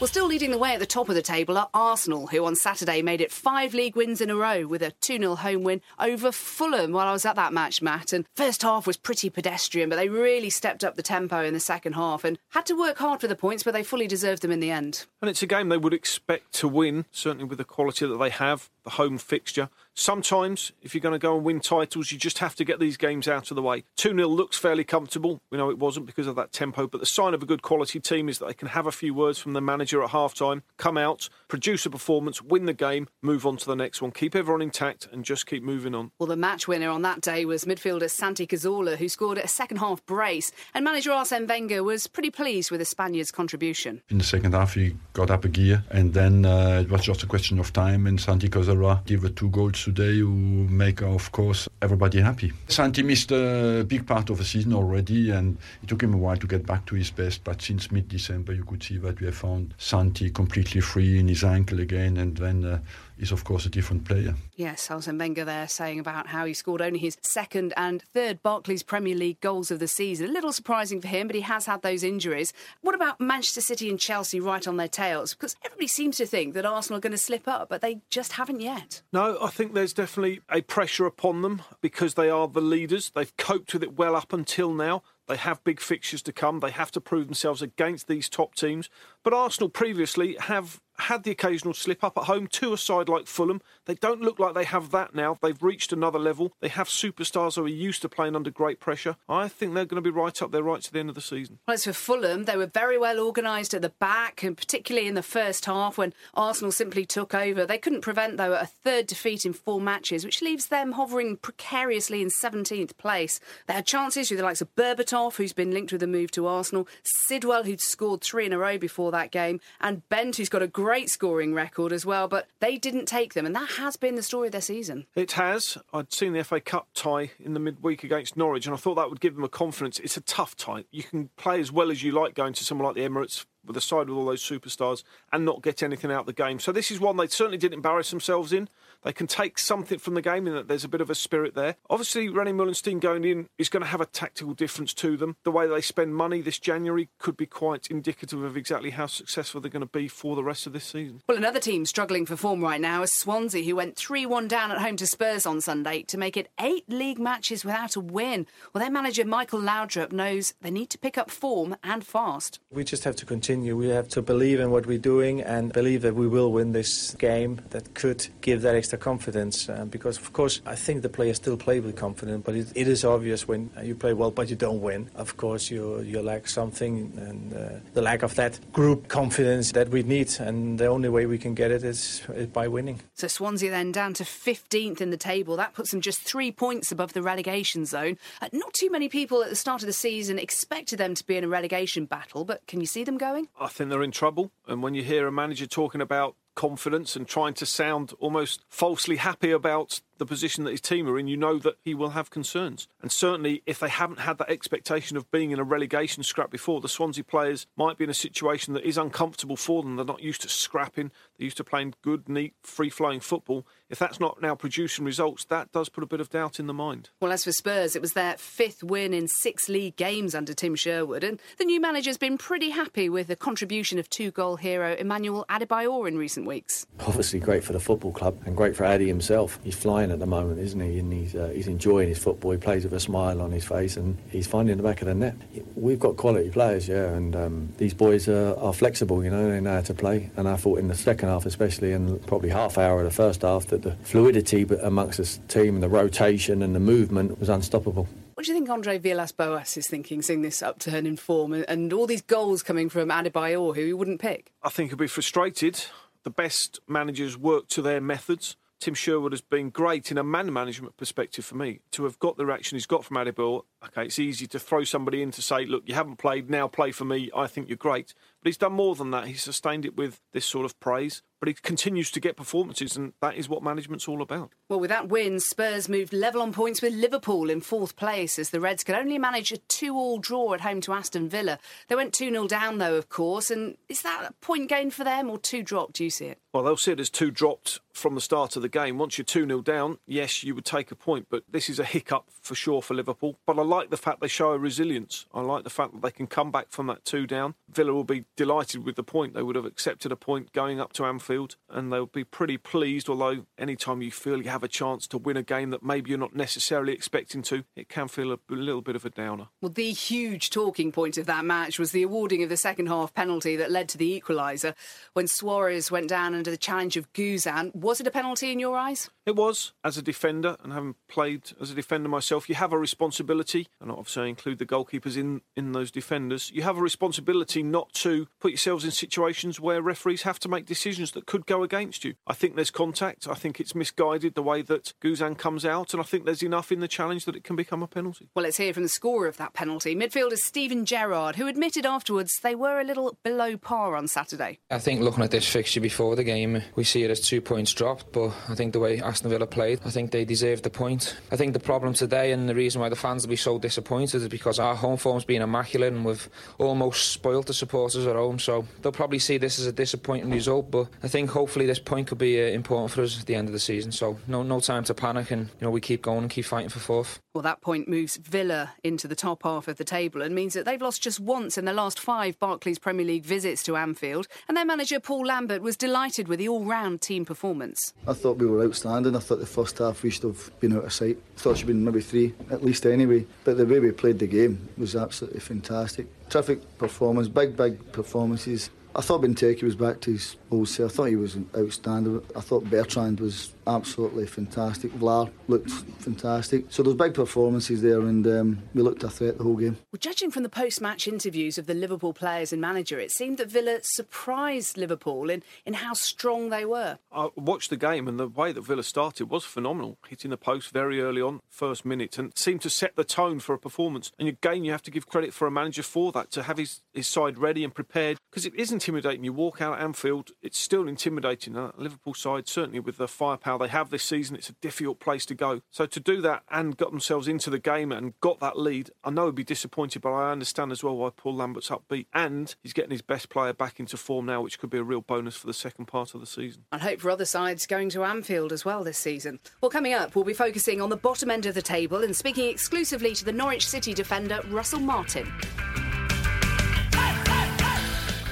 [0.00, 2.56] Well, still leading the way at the top of the table are Arsenal, who on
[2.56, 5.82] Saturday made it five league wins in a row with a 2 0 home win
[5.98, 8.14] over Fulham while I was at that match, Matt.
[8.14, 11.60] And first half was pretty pedestrian, but they really stepped up the tempo in the
[11.60, 14.52] second half and had to work hard for the points, but they fully deserved them
[14.52, 15.04] in the end.
[15.20, 18.30] And it's a game they would expect to win, certainly with the quality that they
[18.30, 19.68] have, the home fixture.
[19.98, 22.98] Sometimes, if you're going to go and win titles, you just have to get these
[22.98, 23.82] games out of the way.
[23.96, 25.40] 2 0 looks fairly comfortable.
[25.50, 27.98] We know it wasn't because of that tempo, but the sign of a good quality
[27.98, 30.98] team is that they can have a few words from the manager at halftime, come
[30.98, 34.60] out, produce a performance, win the game, move on to the next one, keep everyone
[34.60, 36.10] intact, and just keep moving on.
[36.18, 39.78] Well, the match winner on that day was midfielder Santi Cazorla, who scored a second
[39.78, 44.02] half brace, and manager Arsene Wenger was pretty pleased with the Spaniards' contribution.
[44.10, 47.22] In the second half, he got up a gear, and then uh, it was just
[47.22, 50.32] a question of time, and Santi Cazorla gave the two goals today who
[50.68, 52.52] make, of course, everybody happy.
[52.66, 56.36] Santi missed a big part of the season already, and it took him a while
[56.36, 57.44] to get back to his best.
[57.44, 61.28] But since mid December, you could see that we have found Santi completely free in
[61.28, 62.80] his ankle again, and then uh,
[63.18, 64.34] is, of course, a different player.
[64.56, 68.82] Yes, Arsene Wenger there saying about how he scored only his second and third Barclays
[68.82, 70.28] Premier League goals of the season.
[70.28, 72.52] A little surprising for him, but he has had those injuries.
[72.82, 75.34] What about Manchester City and Chelsea right on their tails?
[75.34, 78.32] Because everybody seems to think that Arsenal are going to slip up, but they just
[78.32, 79.02] haven't yet.
[79.12, 83.10] No, I think there's definitely a pressure upon them because they are the leaders.
[83.14, 85.02] They've coped with it well up until now.
[85.26, 86.60] They have big fixtures to come.
[86.60, 88.88] They have to prove themselves against these top teams.
[89.26, 93.26] But Arsenal previously have had the occasional slip up at home to a side like
[93.26, 93.60] Fulham.
[93.84, 95.38] They don't look like they have that now.
[95.40, 96.52] They've reached another level.
[96.60, 99.16] They have superstars who are used to playing under great pressure.
[99.28, 101.20] I think they're going to be right up there right to the end of the
[101.20, 101.58] season.
[101.66, 105.14] Well, as for Fulham, they were very well organised at the back, and particularly in
[105.14, 107.66] the first half when Arsenal simply took over.
[107.66, 112.22] They couldn't prevent, though, a third defeat in four matches, which leaves them hovering precariously
[112.22, 113.40] in 17th place.
[113.66, 116.46] They had chances with the likes of Berbatov, who's been linked with a move to
[116.46, 120.62] Arsenal, Sidwell, who'd scored three in a row before that game, and Bent, who's got
[120.62, 124.14] a great scoring record as well, but they didn't take them, and that has been
[124.14, 125.06] the story of their season.
[125.14, 125.78] It has.
[125.92, 129.10] I'd seen the FA Cup tie in the midweek against Norwich, and I thought that
[129.10, 129.98] would give them a confidence.
[129.98, 130.84] It's a tough tie.
[130.90, 133.76] You can play as well as you like going to someone like the Emirates with
[133.76, 135.02] a side with all those superstars
[135.32, 136.58] and not get anything out of the game.
[136.58, 138.68] So this is one they certainly didn't embarrass themselves in.
[139.06, 141.54] They can take something from the game in that there's a bit of a spirit
[141.54, 141.76] there.
[141.88, 145.36] Obviously, René Meulensteen going in is going to have a tactical difference to them.
[145.44, 149.60] The way they spend money this January could be quite indicative of exactly how successful
[149.60, 151.22] they're going to be for the rest of this season.
[151.28, 154.72] Well, another team struggling for form right now is Swansea, who went 3 1 down
[154.72, 158.44] at home to Spurs on Sunday to make it eight league matches without a win.
[158.72, 162.58] Well, their manager Michael Laudrup knows they need to pick up form and fast.
[162.72, 163.76] We just have to continue.
[163.76, 167.14] We have to believe in what we're doing and believe that we will win this
[167.14, 169.68] game that could give that extra confidence.
[169.68, 172.88] Uh, because, of course, I think the players still play with confidence, but it, it
[172.88, 175.10] is obvious when you play well but you don't win.
[175.14, 179.88] Of course, you, you lack something, and uh, the lack of that group confidence that
[179.88, 183.00] we need, and the only way we can get it is, is by winning.
[183.14, 185.56] So Swansea then down to 15th in the table.
[185.56, 188.18] That puts them just three points above the relegation zone.
[188.40, 191.36] Uh, not too many people at the start of the season expected them to be
[191.36, 193.48] in a relegation battle, but can you see them going?
[193.60, 194.52] I think they're in trouble.
[194.68, 199.16] And when you hear a manager talking about confidence and trying to sound almost falsely
[199.16, 202.30] happy about the position that his team are in, you know that he will have
[202.30, 202.88] concerns.
[203.02, 206.80] And certainly, if they haven't had that expectation of being in a relegation scrap before,
[206.80, 209.96] the Swansea players might be in a situation that is uncomfortable for them.
[209.96, 213.66] They're not used to scrapping, they're used to playing good, neat, free flowing football.
[213.88, 216.74] If that's not now producing results, that does put a bit of doubt in the
[216.74, 217.10] mind.
[217.20, 220.74] Well, as for Spurs, it was their fifth win in six league games under Tim
[220.74, 224.94] Sherwood, and the new manager's been pretty happy with the contribution of two goal hero
[224.94, 226.86] Emmanuel Adebayor in recent weeks.
[227.00, 229.58] Obviously, great for the football club and great for Addy himself.
[229.62, 230.98] He's flying at the moment, isn't he?
[230.98, 232.52] And he's, uh, he's enjoying his football.
[232.52, 235.14] He plays with a smile on his face and he's finding the back of the
[235.14, 235.36] net.
[235.74, 239.60] We've got quality players, yeah, and um, these boys are, are flexible, you know, they
[239.60, 240.30] know how to play.
[240.36, 243.42] And I thought in the second half, especially, and probably half hour of the first
[243.42, 248.08] half, that the fluidity amongst the team and the rotation and the movement was unstoppable.
[248.34, 251.92] What do you think Andre Villas-Boas is thinking, seeing this upturn in form and, and
[251.92, 254.52] all these goals coming from Adebayor, who he wouldn't pick?
[254.62, 255.82] I think he'll be frustrated.
[256.22, 258.56] The best managers work to their methods.
[258.78, 261.80] Tim Sherwood has been great in a man management perspective for me.
[261.92, 265.22] To have got the reaction he's got from Adebayor, okay, it's easy to throw somebody
[265.22, 268.12] in to say, look, you haven't played, now play for me, I think you're great.
[268.46, 269.26] But he's done more than that.
[269.26, 271.20] He's sustained it with this sort of praise.
[271.40, 274.52] But he continues to get performances, and that is what management's all about.
[274.68, 278.50] Well, with that win, Spurs moved level on points with Liverpool in fourth place as
[278.50, 281.58] the Reds could only manage a two-all draw at home to Aston Villa.
[281.88, 283.50] They went 2-0 down, though, of course.
[283.50, 285.94] And is that a point gain for them or two dropped?
[285.94, 286.38] Do you see it?
[286.54, 288.96] Well, they'll see it as two dropped from the start of the game.
[288.96, 291.84] Once you're 2 0 down, yes, you would take a point, but this is a
[291.84, 293.36] hiccup for sure for Liverpool.
[293.44, 295.26] But I like the fact they show a resilience.
[295.34, 297.56] I like the fact that they can come back from that 2 down.
[297.68, 299.34] Villa will be delighted with the point.
[299.34, 303.08] They would have accepted a point going up to Anfield, and they'll be pretty pleased.
[303.08, 306.18] Although, anytime you feel you have a chance to win a game that maybe you're
[306.18, 309.48] not necessarily expecting to, it can feel a little bit of a downer.
[309.60, 313.14] Well, the huge talking point of that match was the awarding of the second half
[313.14, 314.74] penalty that led to the equaliser
[315.14, 317.74] when Suarez went down under the challenge of Guzan.
[317.74, 319.10] Was it a penalty in your eyes?
[319.24, 319.72] It was.
[319.82, 323.90] As a defender, and having played as a defender myself, you have a responsibility, and
[323.90, 326.50] I obviously I include the goalkeepers in, in those defenders.
[326.54, 330.66] You have a responsibility not to put yourselves in situations where referees have to make
[330.66, 332.14] decisions that could go against you.
[332.26, 333.28] I think there's contact.
[333.28, 336.72] I think it's misguided the way that Guzan comes out, and I think there's enough
[336.72, 338.28] in the challenge that it can become a penalty.
[338.34, 342.40] Well, let's hear from the scorer of that penalty, midfielder Steven Gerrard, who admitted afterwards
[342.42, 344.58] they were a little below par on Saturday.
[344.70, 347.72] I think looking at this fixture before the game, we see it as two points
[347.72, 351.16] dropped, but I think the way Aston Villa played, I think they deserved the point.
[351.30, 354.22] I think the problem today and the reason why the fans will be so disappointed
[354.22, 358.38] is because our home form's been immaculate and we've almost spoilt the supporters at home,
[358.38, 362.08] so they'll probably see this as a disappointing result, but I think hopefully this point
[362.08, 364.60] could be uh, important for us at the end of the season, so no, no
[364.60, 367.20] time to panic and you know we keep going and keep fighting for fourth.
[367.34, 370.64] Well, that point moves Villa into the top half of the table and means that
[370.64, 374.56] they've lost just once in the last five Barclays Premier League visits to Anfield, and
[374.56, 377.92] their manager Paul Lambert was delighted with the all-round team performance.
[378.08, 379.14] I thought we were outstanding.
[379.14, 381.18] I thought the first half we should have been out of sight.
[381.36, 383.26] I thought it should have been maybe three at least anyway.
[383.44, 386.06] But the way we played the game was absolutely fantastic.
[386.28, 388.70] Terrific performance, big, big performances.
[388.94, 390.92] I thought Benteke was back to his old self.
[390.92, 392.22] I thought he was outstanding.
[392.34, 394.92] I thought Bertrand was absolutely fantastic.
[394.92, 396.66] Vlaar looked fantastic.
[396.70, 399.76] So there's big performances there, and um, we looked a threat the whole game.
[399.92, 403.50] Well, judging from the post-match interviews of the Liverpool players and manager, it seemed that
[403.50, 406.98] Villa surprised Liverpool in, in how strong they were.
[407.12, 409.98] I watched the game, and the way that Villa started was phenomenal.
[410.08, 413.54] Hitting the post very early on, first minute, and seemed to set the tone for
[413.54, 414.12] a performance.
[414.18, 416.82] And again, you have to give credit for a manager for that, to have his,
[416.92, 419.24] his side ready and prepared, because it is intimidating.
[419.24, 421.56] You walk out at Anfield, it's still intimidating.
[421.56, 425.26] Uh, Liverpool side, certainly with the firepower they have this season, it's a difficult place
[425.26, 425.62] to go.
[425.70, 429.10] So to do that and got themselves into the game and got that lead, I
[429.10, 432.06] know he'd be disappointed, but I understand as well why Paul Lambert's upbeat.
[432.12, 435.00] And he's getting his best player back into form now, which could be a real
[435.00, 436.64] bonus for the second part of the season.
[436.72, 439.40] And hope for other sides going to Anfield as well this season.
[439.60, 442.48] Well, coming up, we'll be focusing on the bottom end of the table and speaking
[442.48, 445.32] exclusively to the Norwich City defender Russell Martin.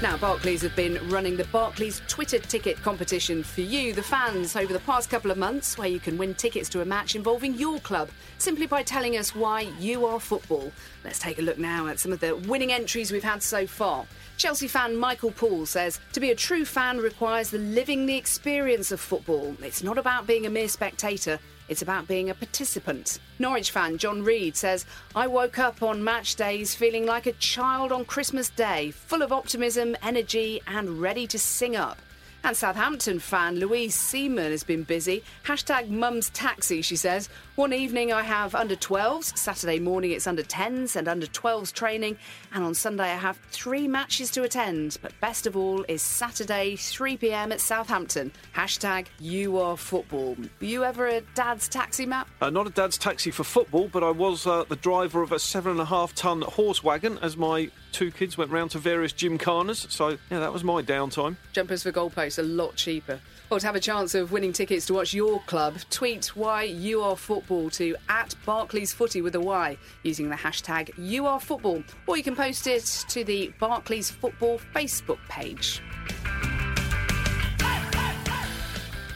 [0.04, 4.70] Now, Barclays have been running the Barclays Twitter ticket competition for you, the fans, over
[4.70, 7.78] the past couple of months, where you can win tickets to a match involving your
[7.78, 10.70] club simply by telling us why you are football.
[11.06, 14.04] Let's take a look now at some of the winning entries we've had so far.
[14.36, 18.92] Chelsea fan Michael Paul says to be a true fan requires the living the experience
[18.92, 19.56] of football.
[19.62, 21.38] It's not about being a mere spectator.
[21.68, 23.18] It's about being a participant.
[23.38, 27.90] Norwich fan John Reed says, I woke up on match days feeling like a child
[27.90, 31.98] on Christmas Day, full of optimism, energy, and ready to sing up.
[32.46, 35.24] And Southampton fan Louise Seaman has been busy.
[35.46, 37.30] Hashtag mum's taxi, she says.
[37.54, 42.18] One evening I have under 12s, Saturday morning it's under 10s and under 12s training,
[42.52, 44.98] and on Sunday I have three matches to attend.
[45.00, 48.30] But best of all is Saturday, 3 pm at Southampton.
[48.54, 50.36] Hashtag you are football.
[50.60, 52.28] Were you ever a dad's taxi map?
[52.42, 55.38] Uh, not a dad's taxi for football, but I was uh, the driver of a
[55.38, 59.12] seven and a half ton horse wagon as my two kids went round to various
[59.12, 59.90] gymkhanas.
[59.90, 61.36] So, yeah, that was my downtime.
[61.52, 63.20] Jumpers for goalposts a lot cheaper.
[63.50, 67.02] Or to have a chance of winning tickets to watch your club, tweet why you
[67.02, 71.84] are football to at Barclays Footy with a Y using the hashtag you are football.
[72.06, 75.80] Or you can post it to the Barclays Football Facebook page.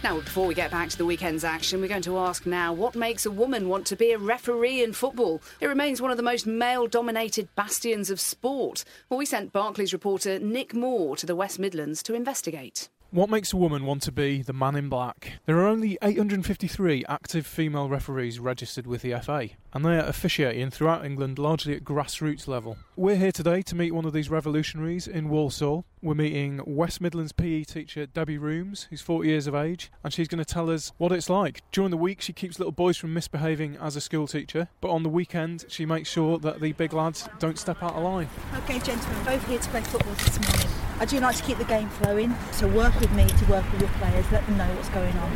[0.05, 2.95] Now, before we get back to the weekend's action, we're going to ask now what
[2.95, 5.43] makes a woman want to be a referee in football?
[5.61, 8.85] It remains one of the most male dominated bastions of sport.
[9.09, 12.89] Well, we sent Barclays reporter Nick Moore to the West Midlands to investigate.
[13.11, 15.41] What makes a woman want to be the man in black?
[15.47, 20.69] There are only 853 active female referees registered with the FA, and they are officiating
[20.71, 22.77] throughout England largely at grassroots level.
[22.97, 25.87] We're here today to meet one of these revolutionaries in Walsall.
[26.03, 30.29] We're meeting West Midlands PE teacher Debbie Rooms, who's 40 years of age, and she's
[30.29, 31.63] going to tell us what it's like.
[31.73, 35.03] During the week, she keeps little boys from misbehaving as a school teacher, but on
[35.03, 38.29] the weekend, she makes sure that the big lads don't step out of line.
[38.65, 40.88] Okay, gentlemen, both here to play football this morning.
[41.01, 43.81] I do like to keep the game flowing, so work with me to work with
[43.81, 45.31] your players, let them know what's going on.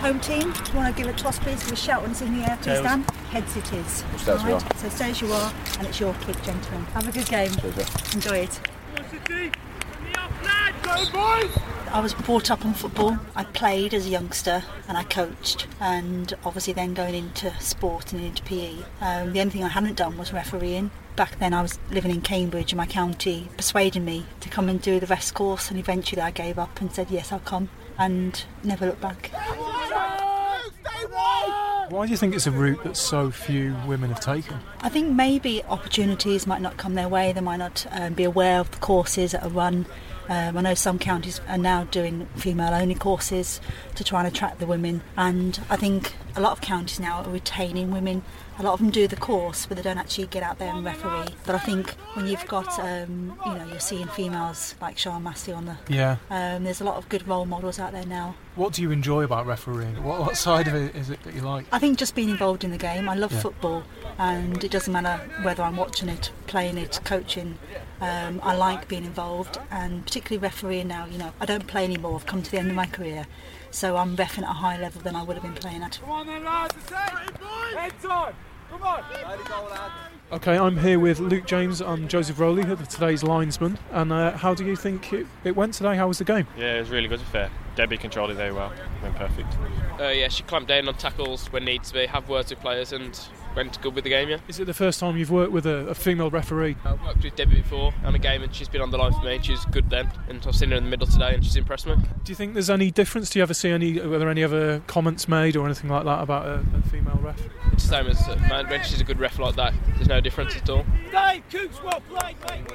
[0.00, 1.62] Home team, do you want to give a toss, please?
[1.64, 2.84] Give a shout when it's in the air, please, Tails.
[2.84, 3.02] Dan.
[3.30, 4.04] Heads it is.
[4.18, 4.76] Stay as you Right, are.
[4.76, 6.84] So stay as you are, and it's your kick, gentlemen.
[6.92, 7.50] Have a good game.
[8.14, 8.60] Enjoy it.
[11.90, 13.18] I was brought up on football.
[13.34, 18.22] I played as a youngster and I coached, and obviously then going into sport and
[18.22, 18.74] into PE.
[19.00, 20.90] Um, the only thing I hadn't done was refereeing.
[21.18, 24.80] Back then, I was living in Cambridge, and my county persuaded me to come and
[24.80, 28.44] do the rest course, and eventually I gave up and said, Yes, I'll come, and
[28.62, 29.32] never looked back.
[31.88, 34.60] Why do you think it's a route that so few women have taken?
[34.82, 37.32] I think maybe opportunities might not come their way.
[37.32, 39.86] They might not um, be aware of the courses that are run.
[40.28, 43.60] Um, I know some counties are now doing female-only courses
[43.96, 47.30] to try and attract the women, and I think a lot of counties now are
[47.30, 48.22] retaining women.
[48.58, 50.84] A lot of them do the course, but they don't actually get out there and
[50.84, 51.32] referee.
[51.46, 55.52] But I think when you've got, um, you know, you're seeing females like Sian Massey
[55.52, 56.16] on the, Yeah.
[56.28, 58.34] um, there's a lot of good role models out there now.
[58.56, 60.02] What do you enjoy about refereeing?
[60.02, 61.66] What, what side of it is it that you like?
[61.70, 63.08] I think just being involved in the game.
[63.08, 63.40] I love Yeah.
[63.42, 63.84] football,
[64.18, 67.58] and it doesn't matter whether I'm watching it, playing it, coaching.
[68.00, 71.06] Um, I like being involved, and particularly refereeing now.
[71.06, 72.16] You know, I don't play anymore.
[72.16, 73.26] I've come to the end of my career,
[73.70, 76.00] so I'm refing at a higher level than I would have been playing at.
[76.00, 76.74] Come on then, lads.
[77.76, 78.34] Heads on.
[78.70, 79.04] Come on.
[80.30, 83.78] Okay, I'm here with Luke James and Joseph Rowley, who are today's linesman.
[83.92, 85.96] And uh, how do you think it, it went today?
[85.96, 86.46] How was the game?
[86.56, 87.50] Yeah, it was really good to be fair.
[87.76, 88.70] Debbie controlled it very well.
[89.02, 89.48] Went perfect.
[89.98, 92.92] Uh, yeah, she clamped down on tackles when needs to be, have words with players,
[92.92, 93.18] and
[93.56, 94.28] went good with the game.
[94.28, 96.76] Yeah, Is it the first time you've worked with a, a female referee?
[96.84, 99.22] I've worked with Debbie before on a game, and she's been on the line for
[99.24, 99.36] me.
[99.36, 101.86] and She's good then, and I've seen her in the middle today, and she's impressed
[101.86, 101.94] me.
[101.94, 103.30] Do you think there's any difference?
[103.30, 103.98] Do you ever see any?
[103.98, 107.40] Were there any other comments made or anything like that about a, a female ref?
[107.78, 109.72] It's the same as uh, man, when she's a good ref like that.
[109.94, 110.84] There's no no difference at all.
[111.12, 112.66] Dave, Coops, well played, mate.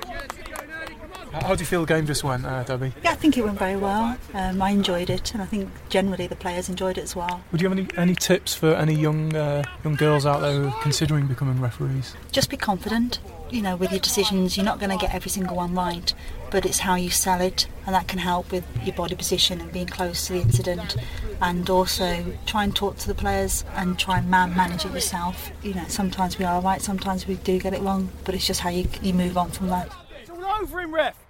[1.34, 2.94] How do you feel the game just went, uh, Debbie?
[3.04, 4.16] Yeah, I think it went very well.
[4.34, 7.44] Um, I enjoyed it, and I think generally the players enjoyed it as well.
[7.52, 10.68] Would you have any, any tips for any young uh, young girls out there who
[10.70, 12.16] are considering becoming referees?
[12.32, 13.20] Just be confident.
[13.50, 16.14] You know, with your decisions, you're not going to get every single one right,
[16.54, 19.72] but it's how you sell it, and that can help with your body position and
[19.72, 20.96] being close to the incident.
[21.42, 25.50] And also try and talk to the players and try and man manage it yourself.
[25.64, 28.60] You know, sometimes we are right, sometimes we do get it wrong, but it's just
[28.60, 29.90] how you, you move on from that.
[30.22, 31.23] It's all over him, ref.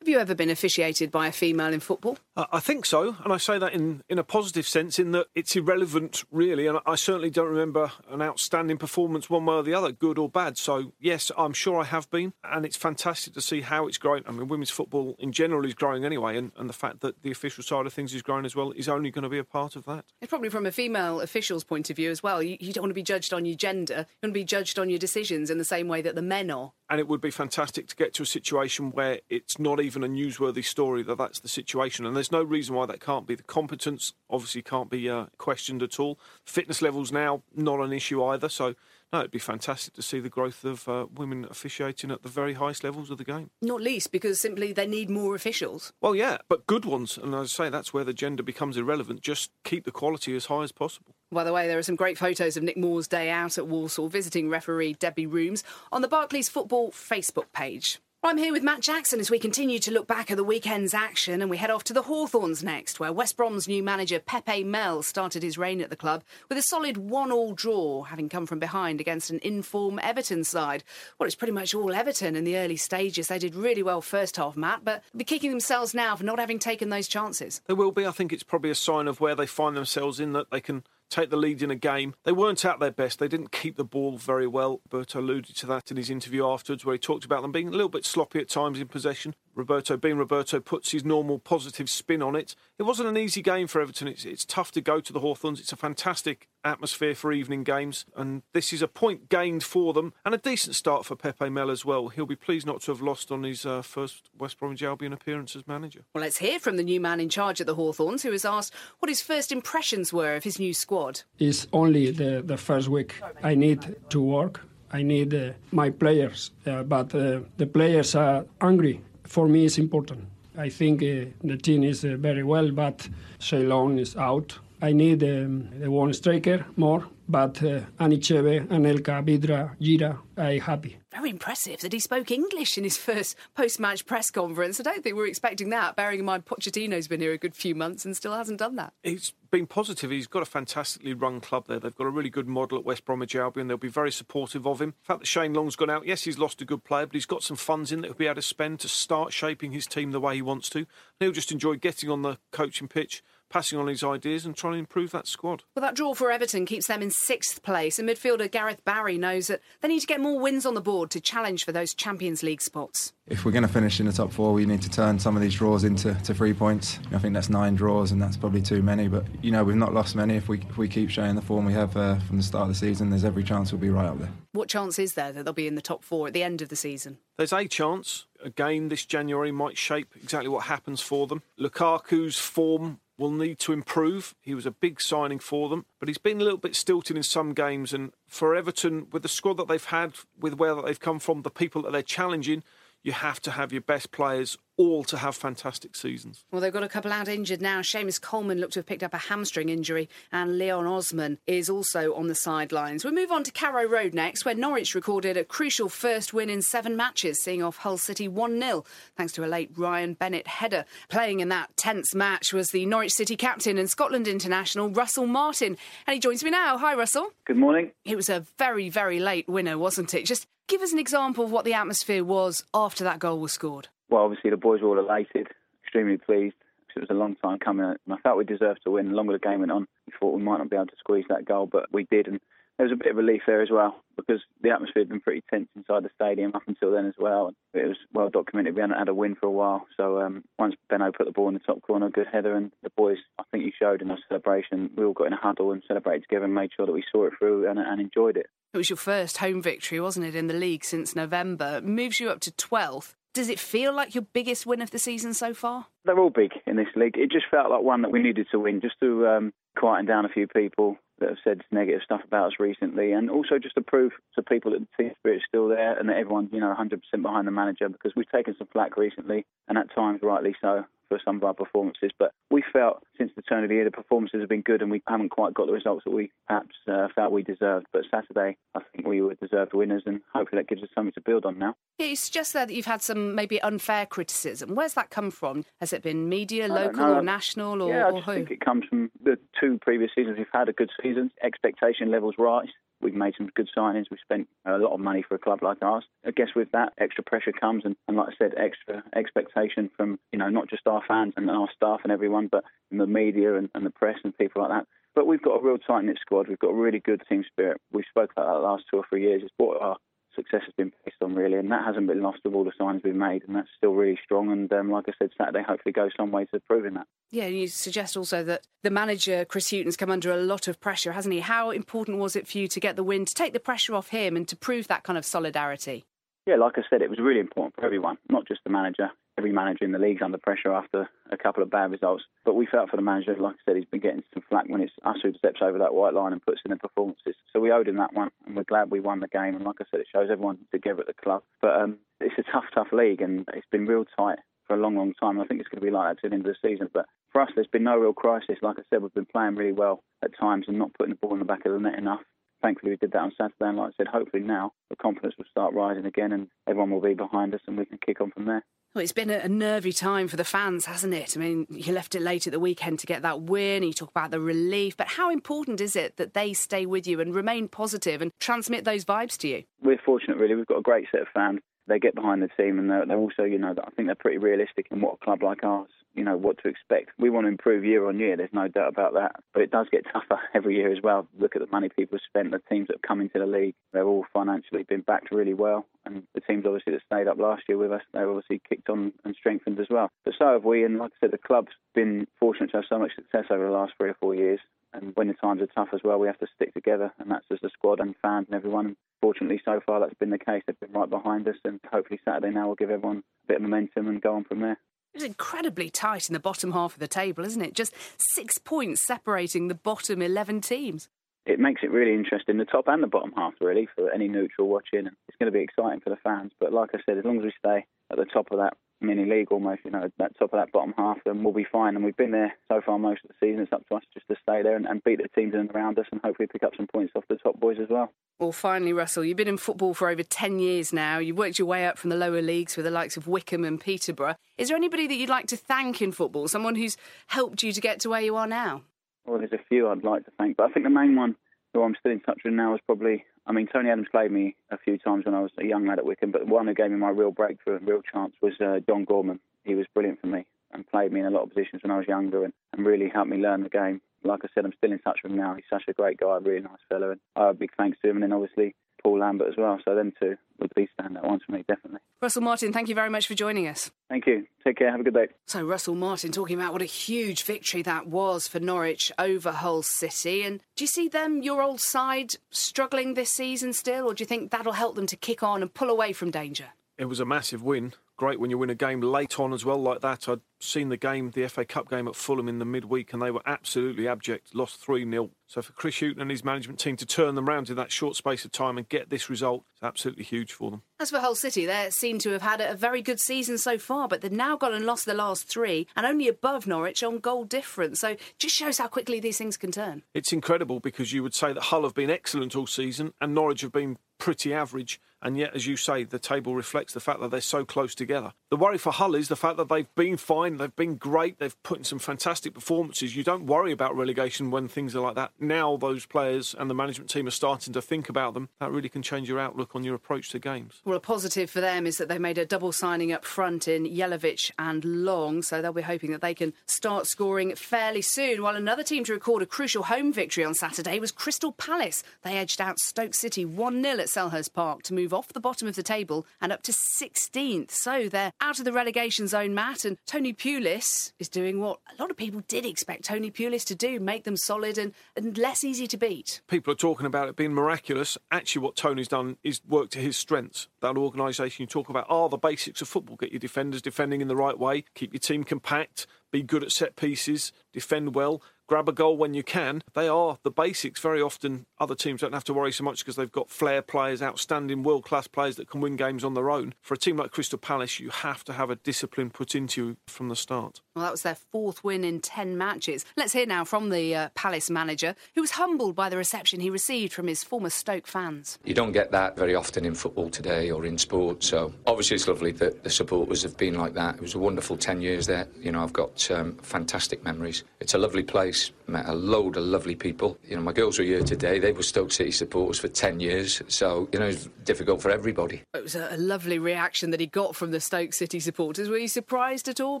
[0.06, 2.16] Have you ever been officiated by a female in football?
[2.36, 5.26] Uh, I think so, and I say that in, in a positive sense, in that
[5.34, 6.68] it's irrelevant, really.
[6.68, 10.28] And I certainly don't remember an outstanding performance one way or the other, good or
[10.28, 10.58] bad.
[10.58, 14.22] So, yes, I'm sure I have been, and it's fantastic to see how it's growing.
[14.28, 17.32] I mean, women's football in general is growing anyway, and, and the fact that the
[17.32, 19.74] official side of things is growing as well is only going to be a part
[19.74, 20.04] of that.
[20.22, 22.40] It's probably from a female official's point of view as well.
[22.44, 24.78] You, you don't want to be judged on your gender, you want to be judged
[24.78, 26.70] on your decisions in the same way that the men are.
[26.88, 30.08] And it would be fantastic to get to a situation where it's not even a
[30.08, 32.06] newsworthy story that that's the situation.
[32.06, 33.34] And there's no reason why that can't be.
[33.34, 36.18] The competence obviously can't be uh, questioned at all.
[36.44, 38.48] Fitness levels now, not an issue either.
[38.48, 38.76] So,
[39.12, 42.54] no, it'd be fantastic to see the growth of uh, women officiating at the very
[42.54, 43.50] highest levels of the game.
[43.62, 45.92] Not least because simply they need more officials.
[46.00, 47.16] Well, yeah, but good ones.
[47.16, 49.20] And as I say, that's where the gender becomes irrelevant.
[49.20, 51.14] Just keep the quality as high as possible.
[51.30, 54.08] By the way, there are some great photos of Nick Moore's day out at Walsall
[54.08, 58.00] visiting referee Debbie Rooms on the Barclays Football Facebook page.
[58.26, 61.40] I'm here with Matt Jackson as we continue to look back at the weekend's action
[61.40, 65.04] and we head off to the Hawthorns next, where West Brom's new manager Pepe Mel
[65.04, 69.00] started his reign at the club with a solid one-all draw, having come from behind
[69.00, 70.82] against an inform Everton side.
[71.20, 73.28] Well, it's pretty much all Everton in the early stages.
[73.28, 76.58] They did really well first half, Matt, but be kicking themselves now for not having
[76.58, 77.60] taken those chances.
[77.68, 78.08] They will be.
[78.08, 80.82] I think it's probably a sign of where they find themselves in that they can
[81.08, 82.14] take the lead in a game.
[82.24, 83.18] They weren't at their best.
[83.18, 84.80] They didn't keep the ball very well.
[84.88, 87.72] Berto alluded to that in his interview afterwards, where he talked about them being a
[87.72, 89.34] little bit sloppy at times in possession.
[89.56, 92.54] Roberto, being Roberto, puts his normal positive spin on it.
[92.78, 94.06] It wasn't an easy game for Everton.
[94.06, 95.58] It's, it's tough to go to the Hawthorns.
[95.58, 100.12] It's a fantastic atmosphere for evening games, and this is a point gained for them
[100.24, 102.08] and a decent start for Pepe Mel as well.
[102.08, 105.56] He'll be pleased not to have lost on his uh, first West Bromwich Albion appearance
[105.56, 106.04] as manager.
[106.14, 108.74] Well, let's hear from the new man in charge at the Hawthorns, who was asked
[108.98, 111.22] what his first impressions were of his new squad.
[111.38, 113.14] It's only the, the first week.
[113.42, 114.60] I need to work.
[114.92, 119.00] I need uh, my players, uh, but uh, the players are hungry.
[119.26, 120.24] For me, it's important.
[120.56, 123.08] I think uh, the team is uh, very well, but
[123.38, 124.58] Shane Long is out.
[124.80, 130.98] I need um, the one striker more, but uh, Anichebe, Anelka, Vydra, Gira, I happy.
[131.12, 134.78] Very impressive that he spoke English in his first post-match press conference.
[134.78, 137.56] I don't think we are expecting that, bearing in mind Pochettino's been here a good
[137.56, 138.92] few months and still hasn't done that.
[139.02, 140.10] He's been positive.
[140.10, 141.78] He's got a fantastically run club there.
[141.78, 143.68] They've got a really good model at West Bromwich Albion.
[143.68, 144.90] They'll be very supportive of him.
[145.02, 147.26] The fact that Shane Long's gone out, yes, he's lost a good player, but he's
[147.26, 150.10] got some funds in that he'll be able to spend to start shaping his team
[150.10, 150.80] the way he wants to.
[150.80, 150.86] And
[151.20, 154.78] he'll just enjoy getting on the coaching pitch passing on his ideas and trying to
[154.78, 155.62] improve that squad.
[155.74, 159.46] Well, that draw for Everton keeps them in sixth place, and midfielder Gareth Barry knows
[159.46, 162.42] that they need to get more wins on the board to challenge for those Champions
[162.42, 163.12] League spots.
[163.26, 165.42] If we're going to finish in the top four, we need to turn some of
[165.42, 167.00] these draws into to three points.
[167.12, 169.08] I think that's nine draws, and that's probably too many.
[169.08, 170.36] But you know, we've not lost many.
[170.36, 172.68] If we if we keep showing the form we have uh, from the start of
[172.68, 174.30] the season, there's every chance we'll be right up there.
[174.52, 176.68] What chance is there that they'll be in the top four at the end of
[176.68, 177.18] the season?
[177.36, 178.26] There's a chance.
[178.42, 181.42] Again, this January might shape exactly what happens for them.
[181.58, 184.34] Lukaku's form will need to improve.
[184.40, 187.22] He was a big signing for them, but he's been a little bit stilted in
[187.22, 187.92] some games.
[187.92, 191.42] And for Everton, with the squad that they've had, with where that they've come from,
[191.42, 192.62] the people that they're challenging,
[193.02, 196.44] you have to have your best players all to have fantastic seasons.
[196.50, 197.80] Well, they've got a couple out injured now.
[197.80, 202.14] Seamus Coleman looked to have picked up a hamstring injury, and Leon Osman is also
[202.14, 203.04] on the sidelines.
[203.04, 206.62] We move on to Carrow Road next, where Norwich recorded a crucial first win in
[206.62, 208.84] seven matches, seeing off Hull City 1 0,
[209.16, 210.84] thanks to a late Ryan Bennett header.
[211.08, 215.76] Playing in that tense match was the Norwich City captain and Scotland international Russell Martin,
[216.06, 216.76] and he joins me now.
[216.78, 217.30] Hi, Russell.
[217.44, 217.92] Good morning.
[218.04, 220.26] It was a very, very late winner, wasn't it?
[220.26, 223.88] Just give us an example of what the atmosphere was after that goal was scored
[224.10, 225.48] well, obviously the boys were all elated,
[225.82, 226.56] extremely pleased.
[226.96, 229.10] It was a long time coming, and I felt we deserved to win.
[229.10, 231.26] The longer the game went on, we thought we might not be able to squeeze
[231.28, 232.40] that goal, but we did, and
[232.78, 235.42] there was a bit of relief there as well because the atmosphere had been pretty
[235.50, 237.52] tense inside the stadium up until then as well.
[237.74, 238.74] It was well documented.
[238.74, 241.48] We hadn't had a win for a while, so um, once Benno put the ball
[241.48, 244.18] in the top corner, good header, and the boys, I think you showed in our
[244.28, 247.04] celebration, we all got in a huddle and celebrated together and made sure that we
[247.12, 248.46] saw it through and, and enjoyed it.
[248.72, 251.78] It was your first home victory, wasn't it, in the league since November?
[251.78, 253.14] It moves you up to 12th.
[253.36, 255.88] Does it feel like your biggest win of the season so far?
[256.06, 257.18] They're all big in this league.
[257.18, 260.24] It just felt like one that we needed to win, just to um, quieten down
[260.24, 263.82] a few people that have said negative stuff about us recently, and also just to
[263.82, 266.74] prove to people that the team spirit is still there and that everyone's you know
[266.74, 270.86] 100% behind the manager because we've taken some flack recently, and at times rightly so
[271.08, 272.10] for some of our performances.
[272.18, 274.90] But we felt since the turn of the year the performances have been good, and
[274.90, 277.86] we haven't quite got the results that we perhaps uh, felt we deserved.
[277.92, 281.20] But Saturday, I think we were deserved winners, and hopefully that gives us something to
[281.20, 281.74] build on now.
[281.98, 284.74] Yeah, you suggest there that you've had some maybe unfair criticism.
[284.74, 285.64] Where's that come from?
[285.80, 288.34] Has it been media, local or national, or, yeah, I or who?
[288.34, 291.30] think it comes from the two previous seasons we've had a good season.
[291.42, 292.68] Expectation levels rise.
[293.00, 294.06] We've made some good signings.
[294.10, 296.04] We've spent a lot of money for a club like ours.
[296.26, 300.18] I guess with that, extra pressure comes, and, and like I said, extra expectation from
[300.32, 303.68] you know not just our fans and our staff and everyone, but the media and,
[303.74, 304.86] and the press and people like that.
[305.14, 306.48] But we've got a real tight knit squad.
[306.48, 307.80] We've got a really good team spirit.
[307.92, 309.42] We spoke about that last two or three years.
[309.44, 309.96] It's what our
[310.36, 313.02] success has been based on, really, and that hasn't been lost of all the signs
[313.02, 314.52] we've made, and that's still really strong.
[314.52, 317.06] And um, like I said, Saturday hopefully goes some way to proving that.
[317.30, 321.12] Yeah, you suggest also that the manager, Chris Hughton's come under a lot of pressure,
[321.12, 321.40] hasn't he?
[321.40, 324.08] How important was it for you to get the win, to take the pressure off
[324.08, 326.04] him and to prove that kind of solidarity?
[326.46, 329.10] Yeah, like I said, it was really important for everyone, not just the manager.
[329.38, 332.24] Every manager in the league's under pressure after a couple of bad results.
[332.44, 334.80] But we felt for the manager, like I said, he's been getting some flack when
[334.80, 337.34] it's us who steps over that white line and puts in the performances.
[337.52, 339.54] So we owed him that one, and we're glad we won the game.
[339.54, 341.42] And like I said, it shows everyone together at the club.
[341.60, 344.96] But um, it's a tough, tough league, and it's been real tight for a long,
[344.96, 345.38] long time.
[345.40, 346.88] I think it's going to be like that to the end of the season.
[346.92, 348.56] But for us, there's been no real crisis.
[348.62, 351.34] Like I said, we've been playing really well at times and not putting the ball
[351.34, 352.20] in the back of the net enough.
[352.62, 355.44] Thankfully, we did that on Saturday, and like I said, hopefully now the confidence will
[355.50, 358.46] start rising again, and everyone will be behind us, and we can kick on from
[358.46, 358.64] there.
[358.96, 361.36] Well, it's been a, nervy time for the fans, hasn't it?
[361.36, 363.82] I mean, you left it late at the weekend to get that win.
[363.82, 367.20] You talk about the relief, but how important is it that they stay with you
[367.20, 369.64] and remain positive and transmit those vibes to you?
[369.82, 370.54] We're fortunate, really.
[370.54, 371.60] We've got a great set of fans.
[371.86, 374.38] They get behind the team, and they're, they're also, you know, I think they're pretty
[374.38, 377.10] realistic in what a club like ours, you know, what to expect.
[377.18, 378.36] We want to improve year on year.
[378.36, 379.36] There's no doubt about that.
[379.52, 381.28] But it does get tougher every year as well.
[381.38, 382.50] Look at the money people spent.
[382.50, 385.86] The teams that have come into the league, they've all financially been backed really well.
[386.04, 389.12] And the teams obviously that stayed up last year with us, they've obviously kicked on
[389.24, 390.10] and strengthened as well.
[390.24, 390.84] But so have we.
[390.84, 393.72] And like I said, the club's been fortunate to have so much success over the
[393.72, 394.60] last three or four years.
[394.92, 397.44] And when the times are tough as well, we have to stick together, and that's
[397.50, 398.96] as a squad and fans and everyone.
[399.20, 400.62] Fortunately, so far that's been the case.
[400.66, 403.62] They've been right behind us, and hopefully Saturday now will give everyone a bit of
[403.62, 404.78] momentum and go on from there.
[405.16, 407.72] It's incredibly tight in the bottom half of the table, isn't it?
[407.72, 407.94] Just
[408.34, 411.08] six points separating the bottom 11 teams.
[411.46, 414.68] It makes it really interesting, the top and the bottom half, really, for any neutral
[414.68, 415.06] watching.
[415.06, 416.52] It's going to be exciting for the fans.
[416.60, 419.24] But like I said, as long as we stay at the top of that mini
[419.24, 421.94] league almost, you know, that top of that bottom half, then we'll be fine.
[421.96, 423.62] And we've been there so far most of the season.
[423.62, 425.70] It's up to us just to stay there and, and beat the teams in and
[425.70, 428.12] around us and hopefully pick up some points off the top boys as well.
[428.38, 431.18] Well, finally, Russell, you've been in football for over 10 years now.
[431.18, 433.80] You've worked your way up from the lower leagues with the likes of Wycombe and
[433.80, 434.36] Peterborough.
[434.58, 436.48] Is there anybody that you'd like to thank in football?
[436.48, 436.96] Someone who's
[437.28, 438.82] helped you to get to where you are now?
[439.26, 441.36] Well, there's a few I'd like to thank, but I think the main one
[441.74, 444.56] who I'm still in touch with now is probably, I mean, Tony Adams played me
[444.70, 446.74] a few times when I was a young lad at Wycombe, but the one who
[446.74, 449.38] gave me my real breakthrough and real chance was uh, John Gorman.
[449.64, 451.98] He was brilliant for me and played me in a lot of positions when I
[451.98, 454.00] was younger and, and really helped me learn the game.
[454.26, 455.54] Like I said, I'm still in touch with him now.
[455.54, 458.16] He's such a great guy, a really nice fellow, and I big thanks to him.
[458.16, 459.78] And then obviously Paul Lambert as well.
[459.84, 462.00] So them two would be standout ones for me, definitely.
[462.20, 463.90] Russell Martin, thank you very much for joining us.
[464.08, 464.46] Thank you.
[464.64, 464.90] Take care.
[464.90, 465.28] Have a good day.
[465.46, 469.82] So, Russell Martin talking about what a huge victory that was for Norwich over Hull
[469.82, 470.42] City.
[470.42, 474.26] And do you see them, your old side, struggling this season still, or do you
[474.26, 476.66] think that'll help them to kick on and pull away from danger?
[476.98, 477.92] It was a massive win.
[478.16, 480.26] Great when you win a game late on as well, like that.
[480.26, 483.30] I'd seen the game, the FA Cup game at Fulham in the midweek, and they
[483.30, 484.54] were absolutely abject.
[484.54, 485.28] Lost 3 0.
[485.46, 488.16] So for Chris Hughton and his management team to turn them round in that short
[488.16, 490.80] space of time and get this result, it's absolutely huge for them.
[490.98, 494.08] As for Hull City, they seem to have had a very good season so far,
[494.08, 497.44] but they've now gone and lost the last three and only above Norwich on goal
[497.44, 498.00] difference.
[498.00, 500.04] So just shows how quickly these things can turn.
[500.14, 503.60] It's incredible because you would say that Hull have been excellent all season and Norwich
[503.60, 505.00] have been pretty average.
[505.22, 508.32] And yet, as you say, the table reflects the fact that they're so close together.
[508.48, 511.60] The worry for Hull is the fact that they've been fine, they've been great, they've
[511.64, 513.16] put in some fantastic performances.
[513.16, 515.32] You don't worry about relegation when things are like that.
[515.40, 518.48] Now, those players and the management team are starting to think about them.
[518.60, 520.80] That really can change your outlook on your approach to games.
[520.84, 523.84] Well, a positive for them is that they made a double signing up front in
[523.84, 528.44] Jelavic and Long, so they'll be hoping that they can start scoring fairly soon.
[528.44, 532.04] While another team to record a crucial home victory on Saturday was Crystal Palace.
[532.22, 535.66] They edged out Stoke City 1 0 at Selhurst Park to move off the bottom
[535.66, 537.72] of the table and up to 16th.
[537.72, 542.00] So they're out of the relegation zone, Matt, and Tony Pulis is doing what a
[542.00, 545.64] lot of people did expect Tony Pulis to do make them solid and, and less
[545.64, 546.40] easy to beat.
[546.48, 548.18] People are talking about it being miraculous.
[548.30, 550.68] Actually, what Tony's done is work to his strengths.
[550.80, 553.16] That organisation you talk about are the basics of football.
[553.16, 556.70] Get your defenders defending in the right way, keep your team compact, be good at
[556.70, 559.82] set pieces, defend well, grab a goal when you can.
[559.94, 561.00] They are the basics.
[561.00, 564.22] Very often, other teams don't have to worry so much because they've got flair players,
[564.22, 566.74] outstanding world class players that can win games on their own.
[566.80, 569.96] For a team like Crystal Palace, you have to have a discipline put into you
[570.06, 570.80] from the start.
[570.94, 573.04] Well, that was their fourth win in 10 matches.
[573.16, 576.70] Let's hear now from the uh, Palace manager, who was humbled by the reception he
[576.70, 578.58] received from his former Stoke fans.
[578.64, 582.26] You don't get that very often in football today or in sport, so obviously it's
[582.28, 584.16] lovely that the supporters have been like that.
[584.16, 585.46] It was a wonderful 10 years there.
[585.60, 587.64] You know, I've got um, fantastic memories.
[587.80, 588.55] It's a lovely place,
[588.86, 590.38] met a load of lovely people.
[590.44, 591.58] You know, my girls are here today.
[591.58, 595.62] They were Stoke City supporters for 10 years, so, you know, it's difficult for everybody.
[595.74, 598.88] It was a, a lovely reaction that he got from the Stoke City supporters.
[598.88, 600.00] Were you surprised at all,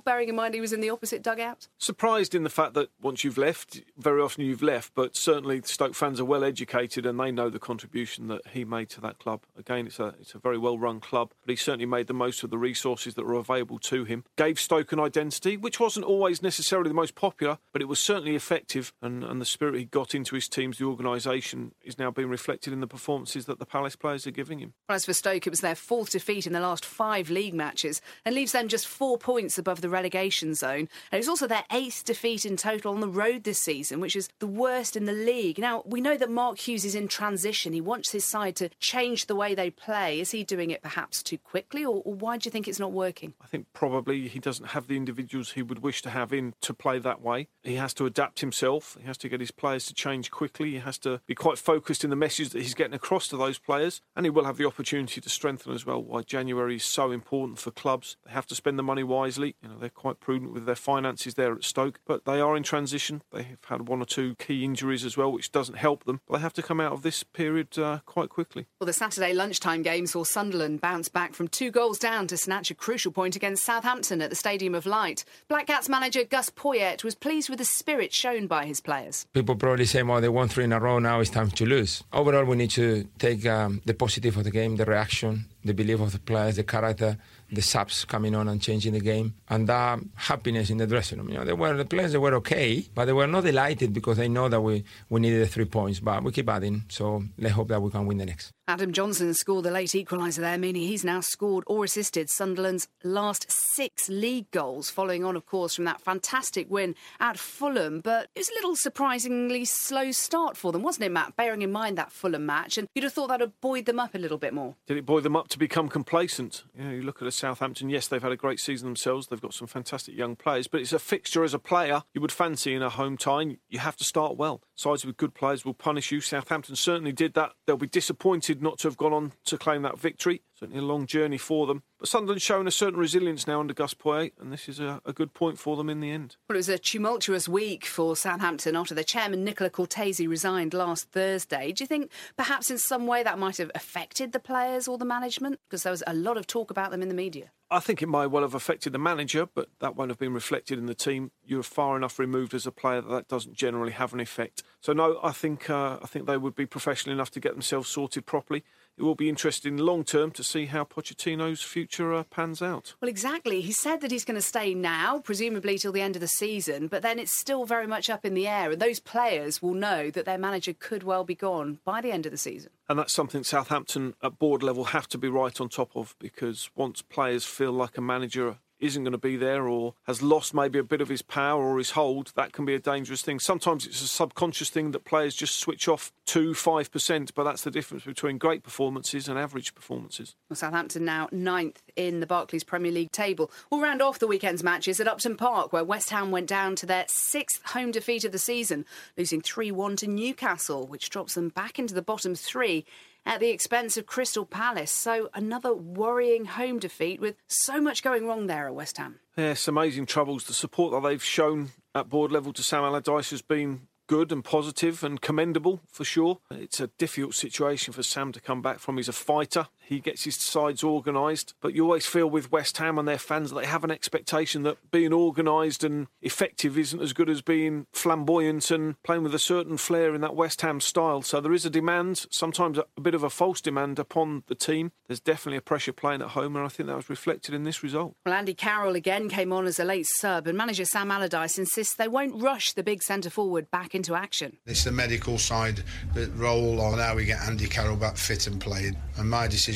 [0.00, 1.68] bearing in mind he was in the opposite dugout?
[1.78, 5.94] Surprised in the fact that once you've left, very often you've left, but certainly Stoke
[5.94, 9.42] fans are well educated and they know the contribution that he made to that club.
[9.58, 12.42] Again, it's a it's a very well run club, but he certainly made the most
[12.42, 14.24] of the resources that were available to him.
[14.36, 18.34] Gave Stoke an identity, which wasn't always necessarily the most popular, but it was certainly
[18.46, 22.28] effective, and, and the spirit he got into his teams, the organisation, is now being
[22.28, 24.72] reflected in the performances that the Palace players are giving him.
[24.88, 28.36] As for Stoke, it was their fourth defeat in the last five league matches and
[28.36, 30.88] leaves them just four points above the relegation zone.
[31.10, 34.28] And it's also their eighth defeat in total on the road this season, which is
[34.38, 35.58] the worst in the league.
[35.58, 37.72] Now, we know that Mark Hughes is in transition.
[37.72, 40.20] He wants his side to change the way they play.
[40.20, 42.92] Is he doing it perhaps too quickly, or, or why do you think it's not
[42.92, 43.34] working?
[43.42, 46.72] I think probably he doesn't have the individuals he would wish to have in to
[46.72, 47.48] play that way.
[47.64, 48.96] He has to adapt himself.
[49.00, 50.72] He has to get his players to change quickly.
[50.72, 53.58] He has to be quite focused in the message that he's getting across to those
[53.58, 54.00] players.
[54.14, 56.02] And he will have the opportunity to strengthen as well.
[56.02, 58.16] Why January is so important for clubs.
[58.24, 59.56] They have to spend the money wisely.
[59.62, 62.62] You know, they're quite prudent with their finances there at Stoke, but they are in
[62.62, 63.22] transition.
[63.32, 66.20] They have had one or two key injuries as well, which doesn't help them.
[66.26, 68.66] But they have to come out of this period uh, quite quickly.
[68.80, 72.70] Well, the Saturday lunchtime game saw Sunderland bounce back from two goals down to snatch
[72.70, 75.24] a crucial point against Southampton at the Stadium of Light.
[75.48, 79.24] Black Cats manager Gus Poyet was pleased with the spirit shown by his players.
[79.32, 82.02] People probably say, well, they won three in a row, now it's time to lose.
[82.12, 86.00] Overall, we need to take um, the positive of the game, the reaction, the belief
[86.00, 87.16] of the players, the character,
[87.52, 91.28] the subs coming on and changing the game, and that happiness in the dressing room.
[91.28, 94.16] You know, they were the players they were okay, but they were not delighted because
[94.16, 96.00] they know that we, we needed the three points.
[96.00, 98.50] But we keep adding, so let's hope that we can win the next.
[98.68, 103.46] Adam Johnson scored the late equaliser there, meaning he's now scored or assisted Sunderland's last
[103.48, 108.00] six league goals, following on, of course, from that fantastic win at Fulham.
[108.00, 111.36] But it was a little surprisingly slow start for them, wasn't it, Matt?
[111.36, 114.16] Bearing in mind that Fulham match, and you'd have thought that would buoyed them up
[114.16, 114.74] a little bit more.
[114.88, 116.64] Did it buoy them up to become complacent?
[116.76, 117.88] You know, you look at a Southampton.
[117.88, 119.28] Yes, they've had a great season themselves.
[119.28, 122.32] They've got some fantastic young players, but it's a fixture as a player you would
[122.32, 123.58] fancy in a home tie.
[123.68, 124.60] You have to start well.
[124.74, 126.20] Sides with good players will punish you.
[126.20, 127.52] Southampton certainly did that.
[127.66, 130.42] They'll be disappointed not to have gone on to claim that victory.
[130.54, 131.82] Certainly a long journey for them.
[131.98, 135.12] But Sunderland's shown a certain resilience now under Gus Poyet, and this is a, a,
[135.12, 136.36] good point for them in the end.
[136.48, 141.10] Well, it was a tumultuous week for Southampton after their chairman, Nicola Cortese, resigned last
[141.10, 141.72] Thursday.
[141.72, 145.04] Do you think perhaps in some way that might have affected the players or the
[145.04, 145.60] management?
[145.68, 147.50] Because there was a lot of talk about them in the media.
[147.68, 150.78] I think it might well have affected the manager, but that won't have been reflected
[150.78, 151.32] in the team.
[151.44, 154.62] You're far enough removed as a player that that doesn't generally have an effect.
[154.80, 157.88] So no, I think uh, I think they would be professional enough to get themselves
[157.88, 158.62] sorted properly.
[158.98, 162.94] It will be interesting long term to see how Pochettino's future uh, pans out.
[163.00, 163.60] Well, exactly.
[163.60, 166.88] He said that he's going to stay now, presumably till the end of the season,
[166.88, 170.10] but then it's still very much up in the air, and those players will know
[170.10, 172.70] that their manager could well be gone by the end of the season.
[172.88, 176.70] And that's something Southampton at board level have to be right on top of because
[176.74, 180.78] once players feel like a manager isn't going to be there or has lost maybe
[180.78, 183.38] a bit of his power or his hold, that can be a dangerous thing.
[183.38, 187.70] Sometimes it's a subconscious thing that players just switch off to 5%, but that's the
[187.70, 190.36] difference between great performances and average performances.
[190.48, 193.50] Well, Southampton now ninth in the Barclays Premier League table.
[193.70, 196.86] We'll round off the weekend's matches at Upton Park, where West Ham went down to
[196.86, 198.84] their sixth home defeat of the season,
[199.16, 202.84] losing 3 1 to Newcastle, which drops them back into the bottom three
[203.26, 204.90] at the expense of Crystal Palace.
[204.90, 209.16] So another worrying home defeat with so much going wrong there at West Ham.
[209.36, 210.44] Yes, amazing troubles.
[210.44, 214.44] The support that they've shown at board level to Sam Allardyce has been good and
[214.44, 216.38] positive and commendable for sure.
[216.50, 218.96] It's a difficult situation for Sam to come back from.
[218.96, 219.66] He's a fighter.
[219.86, 221.54] He gets his sides organised.
[221.60, 224.62] But you always feel with West Ham and their fans that they have an expectation
[224.64, 229.38] that being organised and effective isn't as good as being flamboyant and playing with a
[229.38, 231.22] certain flair in that West Ham style.
[231.22, 234.92] So there is a demand, sometimes a bit of a false demand upon the team.
[235.06, 237.82] There's definitely a pressure playing at home, and I think that was reflected in this
[237.82, 238.16] result.
[238.24, 241.94] Well, Andy Carroll again came on as a late sub, and manager Sam Allardyce insists
[241.94, 244.56] they won't rush the big centre forward back into action.
[244.66, 245.82] It's the medical side
[246.14, 248.96] that roll on oh, how we get Andy Carroll back fit and playing.
[249.16, 249.75] And my decision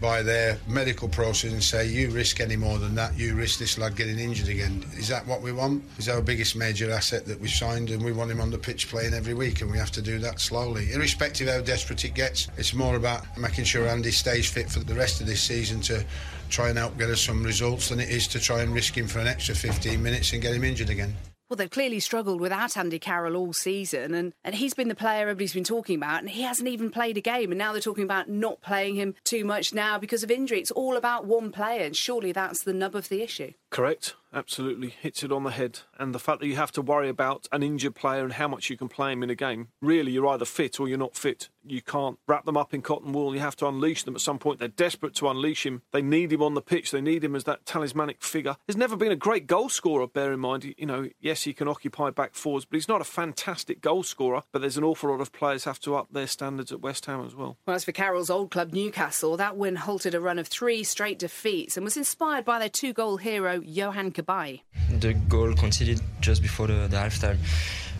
[0.00, 3.78] by their medical process and say, you risk any more than that, you risk this
[3.78, 4.84] lad getting injured again.
[4.96, 5.82] Is that what we want?
[5.98, 8.88] Is our biggest major asset that we've signed and we want him on the pitch
[8.88, 10.92] playing every week and we have to do that slowly.
[10.92, 14.94] Irrespective how desperate it gets, it's more about making sure Andy stays fit for the
[14.94, 16.04] rest of this season to
[16.48, 19.08] try and help get us some results than it is to try and risk him
[19.08, 21.14] for an extra 15 minutes and get him injured again.
[21.52, 25.28] Well, they've clearly struggled without Andy Carroll all season, and, and he's been the player
[25.28, 27.52] everybody's been talking about, and he hasn't even played a game.
[27.52, 30.60] And now they're talking about not playing him too much now because of injury.
[30.60, 33.52] It's all about one player, and surely that's the nub of the issue.
[33.72, 34.14] Correct.
[34.34, 34.88] Absolutely.
[34.88, 35.80] Hits it on the head.
[35.98, 38.70] And the fact that you have to worry about an injured player and how much
[38.70, 39.68] you can play him in a game.
[39.80, 41.50] Really, you're either fit or you're not fit.
[41.64, 43.34] You can't wrap them up in cotton wool.
[43.34, 44.58] You have to unleash them at some point.
[44.58, 45.82] They're desperate to unleash him.
[45.92, 46.90] They need him on the pitch.
[46.90, 48.56] They need him as that talismanic figure.
[48.66, 50.74] He's never been a great goal scorer, bear in mind.
[50.76, 54.42] You know, yes, he can occupy back fours, but he's not a fantastic goal scorer.
[54.50, 57.24] But there's an awful lot of players have to up their standards at West Ham
[57.24, 57.58] as well.
[57.66, 61.18] Well, as for Carroll's old club, Newcastle, that win halted a run of three straight
[61.18, 64.60] defeats and was inspired by their two goal hero, Yohan Cabaye.
[65.00, 67.38] The goal conceded just before the, the half time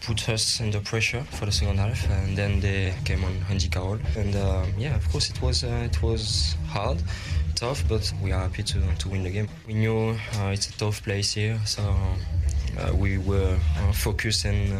[0.02, 3.98] put us under pressure for the second half, and then they came on Andy Carroll.
[4.16, 7.02] And uh, yeah, of course, it was uh, it was hard,
[7.54, 9.48] tough, but we are happy to, to win the game.
[9.66, 11.82] We knew uh, it's a tough place here, so.
[12.78, 14.72] Uh, we were uh, focused and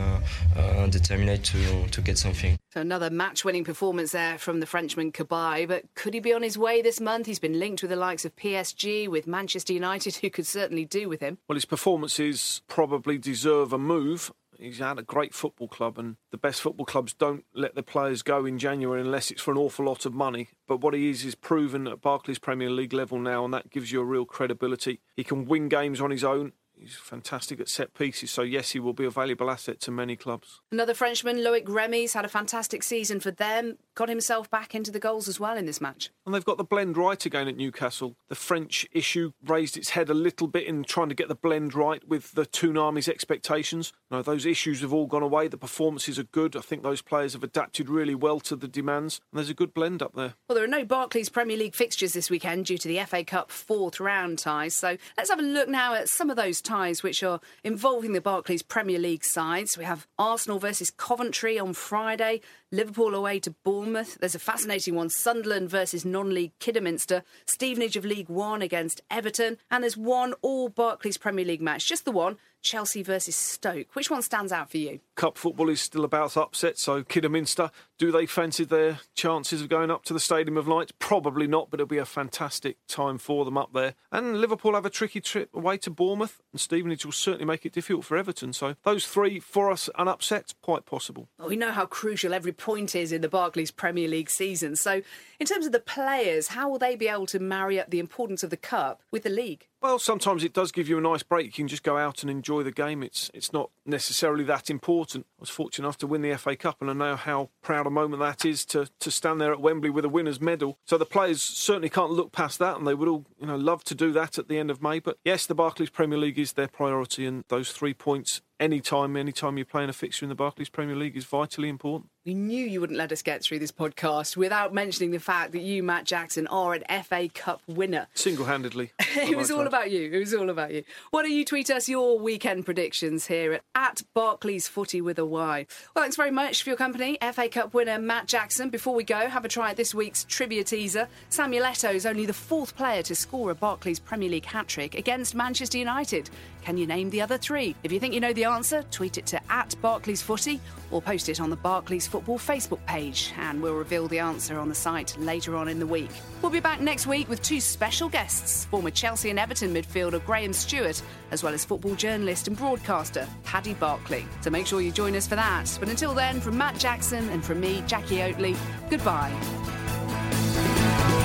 [0.56, 2.58] uh, determined to, to get something.
[2.72, 5.68] So another match-winning performance there from the Frenchman Cabaye.
[5.68, 7.26] But could he be on his way this month?
[7.26, 11.08] He's been linked with the likes of PSG, with Manchester United, who could certainly do
[11.08, 11.38] with him.
[11.48, 14.32] Well, his performances probably deserve a move.
[14.58, 18.22] He's at a great football club, and the best football clubs don't let the players
[18.22, 20.50] go in January unless it's for an awful lot of money.
[20.68, 23.90] But what he is is proven at Barclays Premier League level now, and that gives
[23.90, 25.00] you a real credibility.
[25.16, 26.52] He can win games on his own.
[26.82, 30.16] He's fantastic at set pieces, so yes, he will be a valuable asset to many
[30.16, 30.60] clubs.
[30.72, 33.78] Another Frenchman, Loic Remy's had a fantastic season for them.
[33.94, 36.10] Got himself back into the goals as well in this match.
[36.24, 38.16] And they've got the blend right again at Newcastle.
[38.28, 41.74] The French issue raised its head a little bit in trying to get the blend
[41.74, 43.92] right with the Toon Army's expectations.
[44.10, 45.48] No, those issues have all gone away.
[45.48, 46.56] The performances are good.
[46.56, 49.74] I think those players have adapted really well to the demands, and there's a good
[49.74, 50.34] blend up there.
[50.48, 53.50] Well, there are no Barclays Premier League fixtures this weekend due to the FA Cup
[53.50, 54.74] fourth round ties.
[54.74, 58.22] So let's have a look now at some of those ties which are involving the
[58.22, 59.76] Barclays Premier League sides.
[59.76, 62.40] We have Arsenal versus Coventry on Friday,
[62.70, 63.81] Liverpool away to Bournemouth.
[63.82, 69.58] There's a fascinating one Sunderland versus non league Kidderminster, Stevenage of League One against Everton,
[69.70, 72.36] and there's one all Barclays Premier League match, just the one.
[72.62, 73.88] Chelsea versus Stoke.
[73.94, 75.00] Which one stands out for you?
[75.14, 79.90] Cup football is still about upset, so Kidderminster, do they fancy their chances of going
[79.90, 80.92] up to the Stadium of Light?
[80.98, 83.94] Probably not, but it'll be a fantastic time for them up there.
[84.10, 87.72] And Liverpool have a tricky trip away to Bournemouth, and Stevenage will certainly make it
[87.72, 88.52] difficult for Everton.
[88.52, 91.28] So those three for us, an upset, quite possible.
[91.38, 94.76] Well, we know how crucial every point is in the Barclays Premier League season.
[94.76, 95.02] So,
[95.38, 98.42] in terms of the players, how will they be able to marry up the importance
[98.42, 99.66] of the Cup with the league?
[99.82, 101.46] Well, sometimes it does give you a nice break.
[101.46, 103.02] You can just go out and enjoy the game.
[103.02, 105.26] It's it's not necessarily that important.
[105.42, 108.20] Was fortunate enough to win the FA Cup, and I know how proud a moment
[108.20, 110.78] that is to, to stand there at Wembley with a winner's medal.
[110.84, 113.82] So the players certainly can't look past that, and they would all you know love
[113.84, 115.00] to do that at the end of May.
[115.00, 119.58] But yes, the Barclays Premier League is their priority, and those three points anytime, anytime
[119.58, 122.10] you're playing a fixture in the Barclays Premier League is vitally important.
[122.24, 125.62] We knew you wouldn't let us get through this podcast without mentioning the fact that
[125.62, 128.06] you, Matt Jackson, are an FA Cup winner.
[128.14, 128.92] Single handedly.
[129.00, 130.08] it was all about you.
[130.12, 130.84] It was all about you.
[131.10, 135.26] Why don't you tweet us your weekend predictions here at, at Barclays Footy with a
[135.32, 135.66] Y?
[135.94, 138.70] Well, thanks very much for your company, FA Cup winner Matt Jackson.
[138.70, 141.08] Before we go, have a try at this week's trivia teaser.
[141.30, 144.94] Samuel Eto'o is only the fourth player to score a Barclays Premier League hat trick
[144.94, 146.30] against Manchester United.
[146.62, 147.74] Can you name the other three?
[147.82, 150.60] If you think you know the answer, tweet it to at Barclays Footy
[150.90, 154.68] or post it on the Barclays Football Facebook page, and we'll reveal the answer on
[154.68, 156.10] the site later on in the week.
[156.40, 160.52] We'll be back next week with two special guests former Chelsea and Everton midfielder Graham
[160.52, 164.24] Stuart, as well as football journalist and broadcaster Paddy Barclay.
[164.40, 165.76] So make sure you join us for that.
[165.80, 168.56] But until then, from Matt Jackson and from me, Jacqui Oatley,
[168.88, 169.32] goodbye.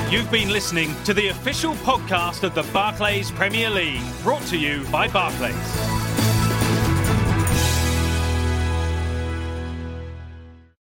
[0.10, 4.86] You've been listening to the official podcast of the Barclays Premier League, brought to you
[4.90, 6.07] by Barclays.